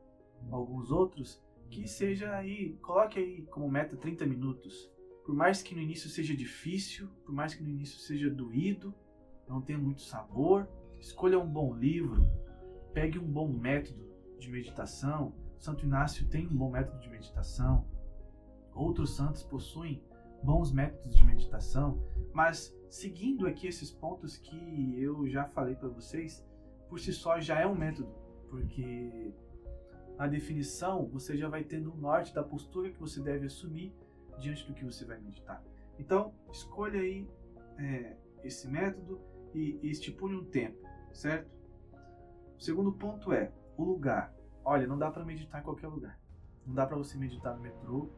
alguns 0.51 0.91
outros, 0.91 1.45
que 1.69 1.87
seja 1.87 2.35
aí, 2.35 2.73
coloque 2.81 3.19
aí 3.19 3.43
como 3.43 3.71
meta 3.71 3.95
30 3.95 4.25
minutos. 4.25 4.91
Por 5.27 5.35
mais 5.35 5.63
que 5.63 5.75
no 5.75 5.83
início 5.83 6.09
seja 6.09 6.35
difícil, 6.35 7.11
por 7.23 7.35
mais 7.35 7.55
que 7.55 7.63
no 7.63 7.69
início 7.69 7.99
seja 7.99 8.31
doído, 8.31 8.95
não 9.47 9.61
tenha 9.61 9.79
muito 9.79 10.01
sabor, 10.01 10.67
escolha 10.99 11.39
um 11.39 11.47
bom 11.47 11.77
livro, 11.77 12.27
pegue 12.95 13.19
um 13.19 13.31
bom 13.31 13.47
método 13.47 14.09
de 14.39 14.51
meditação. 14.51 15.35
Santo 15.59 15.85
Inácio 15.85 16.27
tem 16.31 16.47
um 16.47 16.57
bom 16.57 16.71
método 16.71 16.99
de 16.99 17.11
meditação. 17.11 17.87
Outros 18.75 19.17
santos 19.17 19.43
possuem 19.43 20.03
bons 20.43 20.73
métodos 20.73 21.15
de 21.15 21.23
meditação, 21.23 22.03
mas 22.33 22.75
seguindo 22.89 23.47
aqui 23.47 23.67
esses 23.67 23.91
pontos 23.91 24.39
que 24.39 24.99
eu 24.99 25.29
já 25.29 25.45
falei 25.45 25.75
para 25.75 25.91
vocês, 25.91 26.43
por 26.89 26.99
si 26.99 27.13
só 27.13 27.39
já 27.39 27.61
é 27.61 27.67
um 27.67 27.75
método, 27.75 28.26
porque 28.49 29.33
na 30.17 30.27
definição 30.27 31.07
você 31.07 31.37
já 31.37 31.49
vai 31.49 31.65
tendo 31.65 31.93
um 31.93 31.97
norte 31.97 32.35
da 32.35 32.43
postura 32.43 32.91
que 32.91 32.99
você 32.99 33.21
deve 33.21 33.47
assumir 33.47 33.95
diante 34.39 34.67
do 34.67 34.75
que 34.75 34.85
você 34.85 35.05
vai 35.05 35.19
meditar. 35.19 35.63
Então, 35.99 36.35
escolha 36.51 37.01
aí 37.01 37.29
é, 37.79 38.17
esse 38.43 38.69
método 38.69 39.21
e, 39.55 39.79
e 39.83 39.91
estipule 39.91 40.37
um 40.37 40.45
tempo, 40.45 40.79
certo? 41.13 41.51
O 42.57 42.63
segundo 42.63 42.93
ponto 42.93 43.33
é 43.33 43.53
o 43.77 43.85
lugar. 43.85 44.35
Olha, 44.65 44.87
não 44.87 44.99
dá 44.99 45.11
para 45.11 45.25
meditar 45.25 45.61
em 45.61 45.65
qualquer 45.65 45.89
lugar. 45.89 46.19
Não 46.67 46.75
dá 46.75 46.87
para 46.87 46.97
você 46.97 47.17
meditar 47.17 47.55
no 47.55 47.63
metrô, 47.63 48.11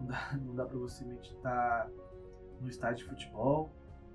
não 0.00 0.06
dá, 0.06 0.32
não 0.40 0.54
dá 0.54 0.64
para 0.66 0.78
você 0.78 1.04
meditar 1.04 1.90
no 2.60 2.68
estádio 2.68 3.04
de 3.04 3.10
futebol, 3.10 3.72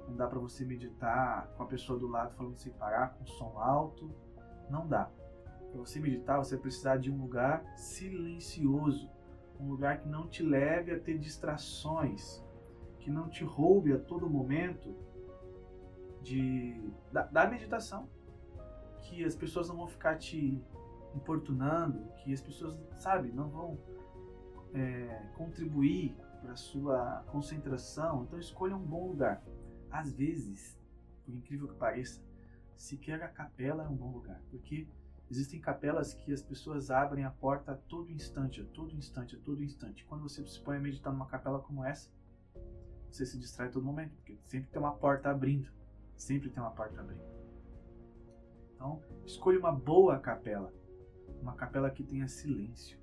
não 0.08 0.16
dá 0.16 0.28
para 0.28 0.40
você 0.40 0.66
meditar 0.66 1.48
com 1.56 1.64
a 1.64 1.66
pessoa 1.66 1.98
do 1.98 2.08
lado 2.08 2.36
falando 2.36 2.58
sem 2.58 2.72
parar, 2.74 3.14
com 3.16 3.26
som 3.26 3.58
alto, 3.58 4.14
não 4.70 4.88
dá. 4.88 5.10
Para 5.74 5.80
você 5.82 6.00
meditar, 6.00 6.38
você 6.38 6.54
vai 6.54 6.62
precisar 6.62 6.98
de 6.98 7.12
um 7.12 7.20
lugar 7.20 7.66
silencioso, 7.76 9.10
um 9.60 9.68
lugar 9.70 9.98
que 9.98 10.08
não 10.08 10.28
te 10.28 10.44
leve 10.44 10.92
a 10.92 11.00
ter 11.00 11.18
distrações, 11.18 12.44
que 13.00 13.10
não 13.10 13.28
te 13.28 13.44
roube 13.44 13.92
a 13.92 13.98
todo 13.98 14.30
momento 14.30 14.96
de 16.22 16.80
da, 17.12 17.24
da 17.24 17.50
meditação, 17.50 18.08
que 19.02 19.26
as 19.26 19.36
pessoas 19.36 19.68
não 19.68 19.78
vão 19.78 19.88
ficar 19.88 20.16
te 20.16 20.62
importunando, 21.16 22.08
que 22.18 22.32
as 22.32 22.40
pessoas, 22.40 22.80
sabe, 23.00 23.32
não 23.32 23.50
vão 23.50 23.80
é, 24.76 25.28
contribuir 25.36 26.16
para 26.40 26.56
sua 26.56 27.24
concentração, 27.32 28.26
então 28.26 28.38
escolha 28.38 28.76
um 28.76 28.86
bom 28.86 29.08
lugar. 29.08 29.44
Às 29.90 30.14
vezes, 30.14 30.80
por 31.26 31.34
incrível 31.34 31.68
que 31.68 31.76
pareça, 31.76 32.22
sequer 32.76 33.24
a 33.24 33.28
capela 33.28 33.86
é 33.86 33.88
um 33.88 33.96
bom 33.96 34.12
lugar, 34.12 34.40
porque 34.52 34.88
existem 35.34 35.60
capelas 35.60 36.14
que 36.14 36.32
as 36.32 36.44
pessoas 36.44 36.92
abrem 36.92 37.26
a 37.26 37.32
porta 37.32 37.72
a 37.72 37.76
todo 37.76 38.12
instante, 38.12 38.62
a 38.62 38.66
todo 38.66 38.96
instante, 38.96 39.36
a 39.36 39.40
todo 39.40 39.64
instante. 39.64 40.06
Quando 40.06 40.22
você 40.22 40.46
se 40.46 40.60
põe 40.60 40.78
a 40.78 40.80
meditar 40.80 41.12
numa 41.12 41.26
capela 41.26 41.60
como 41.60 41.84
essa, 41.84 42.12
você 43.10 43.26
se 43.26 43.40
distrai 43.40 43.68
a 43.68 43.72
todo 43.72 43.84
momento, 43.84 44.14
porque 44.16 44.38
sempre 44.46 44.70
tem 44.70 44.80
uma 44.80 44.94
porta 44.94 45.32
abrindo, 45.32 45.72
sempre 46.16 46.52
tem 46.52 46.62
uma 46.62 46.70
porta 46.70 47.02
abrindo. 47.02 47.24
Então, 48.76 49.02
escolha 49.26 49.58
uma 49.58 49.72
boa 49.72 50.20
capela, 50.20 50.72
uma 51.42 51.56
capela 51.56 51.90
que 51.90 52.04
tenha 52.04 52.28
silêncio, 52.28 53.00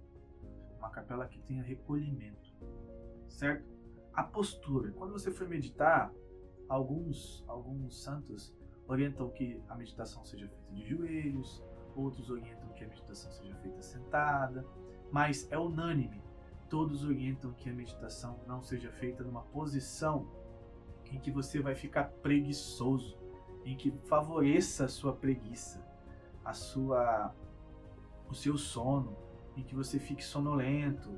uma 0.78 0.90
capela 0.90 1.26
que 1.26 1.40
tenha 1.40 1.64
recolhimento, 1.64 2.54
certo? 3.28 3.68
A 4.12 4.22
postura. 4.22 4.92
Quando 4.92 5.12
você 5.12 5.32
for 5.32 5.48
meditar, 5.48 6.12
alguns, 6.68 7.44
alguns 7.48 8.00
santos 8.00 8.54
orientam 8.86 9.30
que 9.30 9.60
a 9.68 9.74
meditação 9.74 10.24
seja 10.24 10.48
feita 10.48 10.72
de 10.72 10.84
joelhos, 10.88 11.64
outros 11.96 12.30
orientam 12.30 12.68
que 12.70 12.84
a 12.84 12.88
meditação 12.88 13.30
seja 13.32 13.54
feita 13.56 13.82
sentada, 13.82 14.66
mas 15.10 15.50
é 15.50 15.58
unânime. 15.58 16.22
Todos 16.68 17.04
orientam 17.04 17.52
que 17.52 17.68
a 17.68 17.72
meditação 17.72 18.40
não 18.46 18.62
seja 18.62 18.90
feita 18.92 19.24
numa 19.24 19.42
posição 19.42 20.28
em 21.10 21.18
que 21.18 21.30
você 21.30 21.60
vai 21.60 21.74
ficar 21.74 22.04
preguiçoso, 22.22 23.18
em 23.64 23.76
que 23.76 23.90
favoreça 24.06 24.84
a 24.84 24.88
sua 24.88 25.12
preguiça, 25.12 25.84
a 26.44 26.52
sua 26.52 27.34
o 28.28 28.34
seu 28.34 28.56
sono, 28.56 29.16
em 29.56 29.62
que 29.62 29.74
você 29.74 29.98
fique 29.98 30.22
sonolento, 30.22 31.10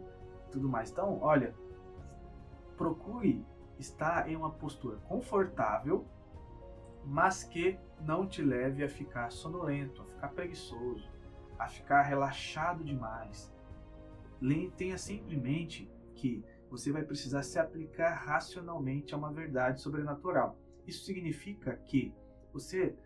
tudo 0.50 0.66
mais. 0.68 0.90
Então, 0.90 1.18
olha, 1.20 1.54
procure 2.76 3.44
estar 3.78 4.28
em 4.30 4.35
uma 4.35 4.50
postura 4.50 4.96
confortável, 5.08 6.06
mas 7.04 7.44
que 7.44 7.78
não 8.00 8.26
te 8.26 8.42
leve 8.42 8.82
a 8.82 8.88
ficar 8.88 9.30
sonolento, 9.30 10.02
a 10.02 10.04
ficar 10.22 10.28
preguiçoso, 10.28 11.11
a 11.58 11.66
ficar 11.66 12.02
relaxado 12.02 12.85
demais. 12.85 13.52
Tenha 14.76 14.96
sempre 14.96 15.35
em 15.35 15.40
mente 15.40 15.90
que 16.14 16.44
você 16.70 16.92
vai 16.92 17.04
precisar 17.04 17.42
se 17.42 17.58
aplicar 17.58 18.14
racionalmente 18.14 19.14
a 19.14 19.18
uma 19.18 19.32
verdade 19.32 19.80
sobrenatural. 19.80 20.56
Isso 20.87 21.04
significa 21.04 21.76
que 21.76 22.14
você 22.52 22.96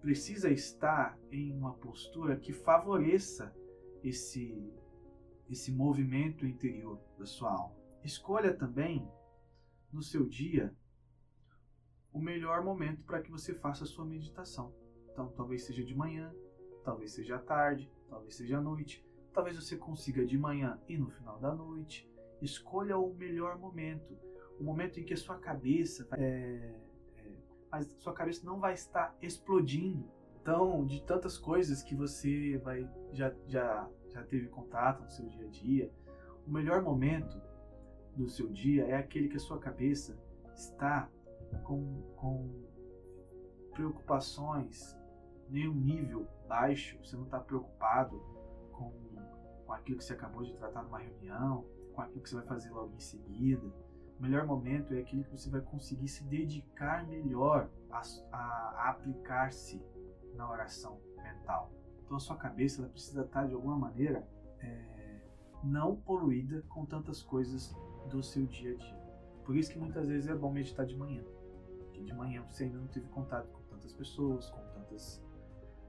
precisa 0.00 0.50
estar 0.50 1.18
em 1.30 1.52
uma 1.52 1.74
postura 1.74 2.36
que 2.36 2.52
favoreça 2.52 3.54
esse, 4.02 4.72
esse 5.50 5.72
movimento 5.72 6.46
interior 6.46 7.00
da 7.18 7.26
sua 7.26 7.52
alma. 7.52 7.76
Escolha 8.02 8.54
também 8.54 9.06
no 9.92 10.02
seu 10.02 10.26
dia 10.26 10.74
o 12.12 12.20
melhor 12.20 12.64
momento 12.64 13.02
para 13.04 13.20
que 13.20 13.30
você 13.30 13.54
faça 13.54 13.84
a 13.84 13.86
sua 13.86 14.06
meditação. 14.06 14.74
Então, 15.10 15.28
talvez 15.32 15.64
seja 15.64 15.82
de 15.82 15.94
manhã, 15.94 16.34
talvez 16.86 17.10
seja 17.10 17.36
tarde, 17.36 17.90
talvez 18.08 18.36
seja 18.36 18.60
noite, 18.60 19.04
talvez 19.32 19.56
você 19.56 19.76
consiga 19.76 20.24
de 20.24 20.38
manhã 20.38 20.80
e 20.88 20.96
no 20.96 21.10
final 21.10 21.36
da 21.40 21.52
noite. 21.52 22.08
Escolha 22.40 22.96
o 22.96 23.12
melhor 23.12 23.58
momento, 23.58 24.16
o 24.60 24.62
momento 24.62 25.00
em 25.00 25.04
que 25.04 25.12
a 25.12 25.16
sua 25.16 25.36
cabeça, 25.36 26.06
é, 26.12 26.72
é, 27.16 27.32
mas 27.70 27.86
sua 27.98 28.12
cabeça 28.12 28.46
não 28.46 28.60
vai 28.60 28.74
estar 28.74 29.16
explodindo. 29.20 30.08
Então, 30.40 30.86
de 30.86 31.02
tantas 31.02 31.36
coisas 31.36 31.82
que 31.82 31.92
você 31.92 32.56
vai 32.58 32.88
já, 33.12 33.34
já, 33.48 33.90
já 34.08 34.22
teve 34.22 34.46
contato 34.46 35.02
no 35.02 35.10
seu 35.10 35.26
dia 35.26 35.44
a 35.44 35.48
dia, 35.48 35.92
o 36.46 36.50
melhor 36.52 36.82
momento 36.82 37.42
do 38.14 38.28
seu 38.28 38.48
dia 38.48 38.84
é 38.84 38.94
aquele 38.94 39.28
que 39.28 39.36
a 39.36 39.40
sua 39.40 39.58
cabeça 39.58 40.16
está 40.54 41.10
com, 41.64 42.00
com 42.14 42.48
preocupações 43.72 44.95
em 45.50 45.68
um 45.68 45.74
nível 45.74 46.26
baixo, 46.48 46.98
você 47.02 47.16
não 47.16 47.24
está 47.24 47.38
preocupado 47.40 48.18
com 48.72 49.06
com 49.66 49.72
aquilo 49.72 49.98
que 49.98 50.04
você 50.04 50.12
acabou 50.12 50.44
de 50.44 50.54
tratar 50.54 50.84
numa 50.84 50.98
reunião, 50.98 51.66
com 51.92 52.00
aquilo 52.00 52.22
que 52.22 52.30
você 52.30 52.36
vai 52.36 52.46
fazer 52.46 52.70
logo 52.70 52.94
em 52.94 53.00
seguida. 53.00 53.66
O 54.18 54.22
melhor 54.22 54.46
momento 54.46 54.94
é 54.94 55.00
aquele 55.00 55.24
que 55.24 55.30
você 55.30 55.50
vai 55.50 55.60
conseguir 55.60 56.08
se 56.08 56.24
dedicar 56.24 57.06
melhor 57.06 57.68
a, 57.90 58.00
a, 58.32 58.90
aplicar-se 58.90 59.82
na 60.34 60.48
oração 60.48 61.00
mental. 61.16 61.70
Então 62.04 62.16
a 62.16 62.20
sua 62.20 62.36
cabeça 62.36 62.80
ela 62.80 62.90
precisa 62.90 63.22
estar 63.22 63.46
de 63.46 63.54
alguma 63.54 63.76
maneira 63.76 64.26
é, 64.60 65.20
não 65.62 65.96
poluída 65.96 66.62
com 66.68 66.86
tantas 66.86 67.22
coisas 67.22 67.74
do 68.08 68.22
seu 68.22 68.46
dia 68.46 68.72
a 68.72 68.76
dia. 68.76 69.06
Por 69.44 69.56
isso 69.56 69.70
que 69.70 69.78
muitas 69.78 70.08
vezes 70.08 70.28
é 70.28 70.34
bom 70.34 70.50
meditar 70.50 70.86
de 70.86 70.96
manhã. 70.96 71.22
Porque 71.78 72.02
de 72.02 72.14
manhã 72.14 72.42
você 72.42 72.64
ainda 72.64 72.78
não 72.78 72.88
teve 72.88 73.08
contato 73.08 73.48
com 73.50 73.60
tantas 73.64 73.92
pessoas, 73.92 74.48
com 74.50 74.60
tantas, 74.72 75.22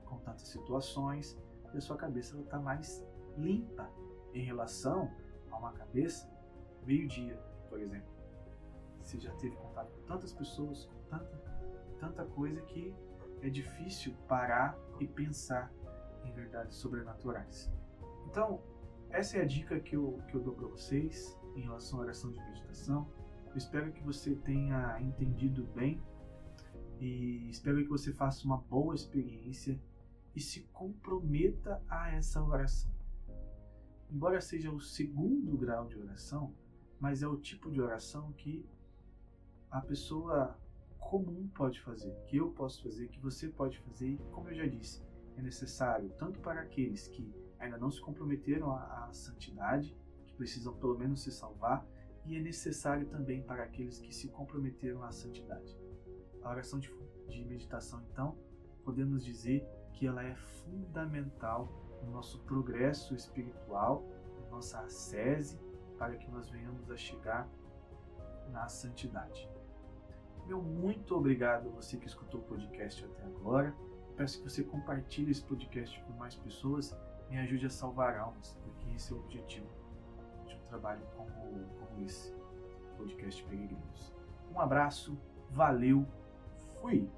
com 0.08 0.18
tantas 0.20 0.48
situações, 0.48 1.38
e 1.74 1.78
a 1.78 1.82
sua 1.82 1.98
cabeça 1.98 2.38
está 2.40 2.60
mais 2.60 3.04
limpa 3.38 3.90
em 4.34 4.44
relação 4.44 5.12
a 5.52 5.58
uma 5.58 5.72
cabeça 5.74 6.30
meio-dia, 6.86 7.38
por 7.70 7.80
exemplo. 7.80 8.10
Você 9.02 9.20
já 9.20 9.32
teve 9.36 9.56
contato 9.56 9.92
com 9.92 10.02
tantas 10.06 10.34
pessoas, 10.34 10.86
com 10.86 11.00
tanta, 11.10 11.42
tanta 12.00 12.26
coisa 12.26 12.62
que 12.62 12.94
é 13.42 13.50
difícil 13.50 14.14
parar 14.28 14.78
e 15.00 15.08
pensar 15.08 15.72
em 16.26 16.32
verdades 16.32 16.76
sobrenaturais. 16.76 17.72
Então, 18.26 18.62
essa 19.10 19.38
é 19.38 19.42
a 19.42 19.46
dica 19.46 19.80
que 19.80 19.96
eu, 19.96 20.20
que 20.28 20.36
eu 20.36 20.42
dou 20.42 20.54
para 20.54 20.68
vocês 20.68 21.38
em 21.56 21.62
relação 21.62 22.00
à 22.00 22.04
oração 22.04 22.32
de 22.32 22.40
meditação. 22.40 23.08
Eu 23.50 23.58
espero 23.58 23.92
que 23.92 24.04
você 24.04 24.36
tenha 24.36 25.00
entendido 25.00 25.64
bem 25.74 26.02
e 27.00 27.50
espero 27.50 27.78
que 27.78 27.90
você 27.90 28.12
faça 28.12 28.46
uma 28.46 28.58
boa 28.58 28.94
experiência 28.94 29.80
e 30.38 30.40
se 30.40 30.62
comprometa 30.72 31.84
a 31.90 32.12
essa 32.12 32.44
oração. 32.44 32.92
Embora 34.08 34.40
seja 34.40 34.72
o 34.72 34.80
segundo 34.80 35.58
grau 35.58 35.88
de 35.88 35.98
oração, 35.98 36.54
mas 37.00 37.24
é 37.24 37.28
o 37.28 37.38
tipo 37.38 37.72
de 37.72 37.82
oração 37.82 38.32
que 38.34 38.64
a 39.72 39.82
pessoa 39.82 40.56
comum 41.00 41.48
pode 41.56 41.82
fazer, 41.82 42.16
que 42.28 42.38
eu 42.38 42.52
posso 42.52 42.84
fazer, 42.84 43.08
que 43.08 43.20
você 43.20 43.50
pode 43.50 43.80
fazer, 43.80 44.10
e 44.10 44.18
como 44.32 44.50
eu 44.50 44.54
já 44.54 44.68
disse, 44.68 45.04
é 45.36 45.42
necessário 45.42 46.08
tanto 46.20 46.40
para 46.40 46.62
aqueles 46.62 47.08
que 47.08 47.34
ainda 47.58 47.80
não 47.80 47.90
se 47.90 48.00
comprometeram 48.00 48.72
à, 48.72 49.06
à 49.06 49.14
santidade, 49.14 49.98
que 50.24 50.36
precisam 50.36 50.78
pelo 50.78 51.00
menos 51.00 51.24
se 51.24 51.32
salvar, 51.32 51.84
e 52.26 52.36
é 52.36 52.40
necessário 52.40 53.08
também 53.08 53.42
para 53.42 53.64
aqueles 53.64 54.00
que 54.00 54.14
se 54.14 54.28
comprometeram 54.28 55.02
à 55.02 55.12
santidade. 55.12 55.76
A 56.44 56.52
oração 56.52 56.78
de, 56.78 56.94
de 57.28 57.44
meditação, 57.44 58.06
então, 58.12 58.38
podemos 58.84 59.26
dizer 59.26 59.68
que 59.98 60.06
ela 60.06 60.24
é 60.24 60.36
fundamental 60.36 61.68
no 62.04 62.12
nosso 62.12 62.40
progresso 62.42 63.16
espiritual, 63.16 64.04
na 64.44 64.50
nossa 64.52 64.80
ascese, 64.82 65.60
para 65.98 66.16
que 66.16 66.30
nós 66.30 66.48
venhamos 66.50 66.92
a 66.92 66.96
chegar 66.96 67.48
na 68.52 68.68
santidade. 68.68 69.50
Meu 70.46 70.62
muito 70.62 71.16
obrigado 71.16 71.70
a 71.70 71.72
você 71.72 71.98
que 71.98 72.06
escutou 72.06 72.42
o 72.42 72.44
podcast 72.44 73.04
até 73.04 73.24
agora. 73.24 73.76
Peço 74.16 74.38
que 74.38 74.50
você 74.50 74.64
compartilhe 74.64 75.32
esse 75.32 75.44
podcast 75.44 76.00
com 76.04 76.14
mais 76.14 76.36
pessoas 76.36 76.96
e 77.28 77.32
me 77.32 77.40
ajude 77.40 77.66
a 77.66 77.70
salvar 77.70 78.18
almas, 78.18 78.56
porque 78.64 78.96
esse 78.96 79.12
é 79.12 79.16
o 79.16 79.20
objetivo 79.20 79.68
de 80.46 80.56
um 80.56 80.62
trabalho 80.70 81.02
como, 81.16 81.32
como 81.80 82.06
esse, 82.06 82.34
podcast 82.98 83.44
Peregrinos. 83.46 84.14
Um 84.54 84.60
abraço, 84.60 85.18
valeu, 85.50 86.06
fui! 86.80 87.10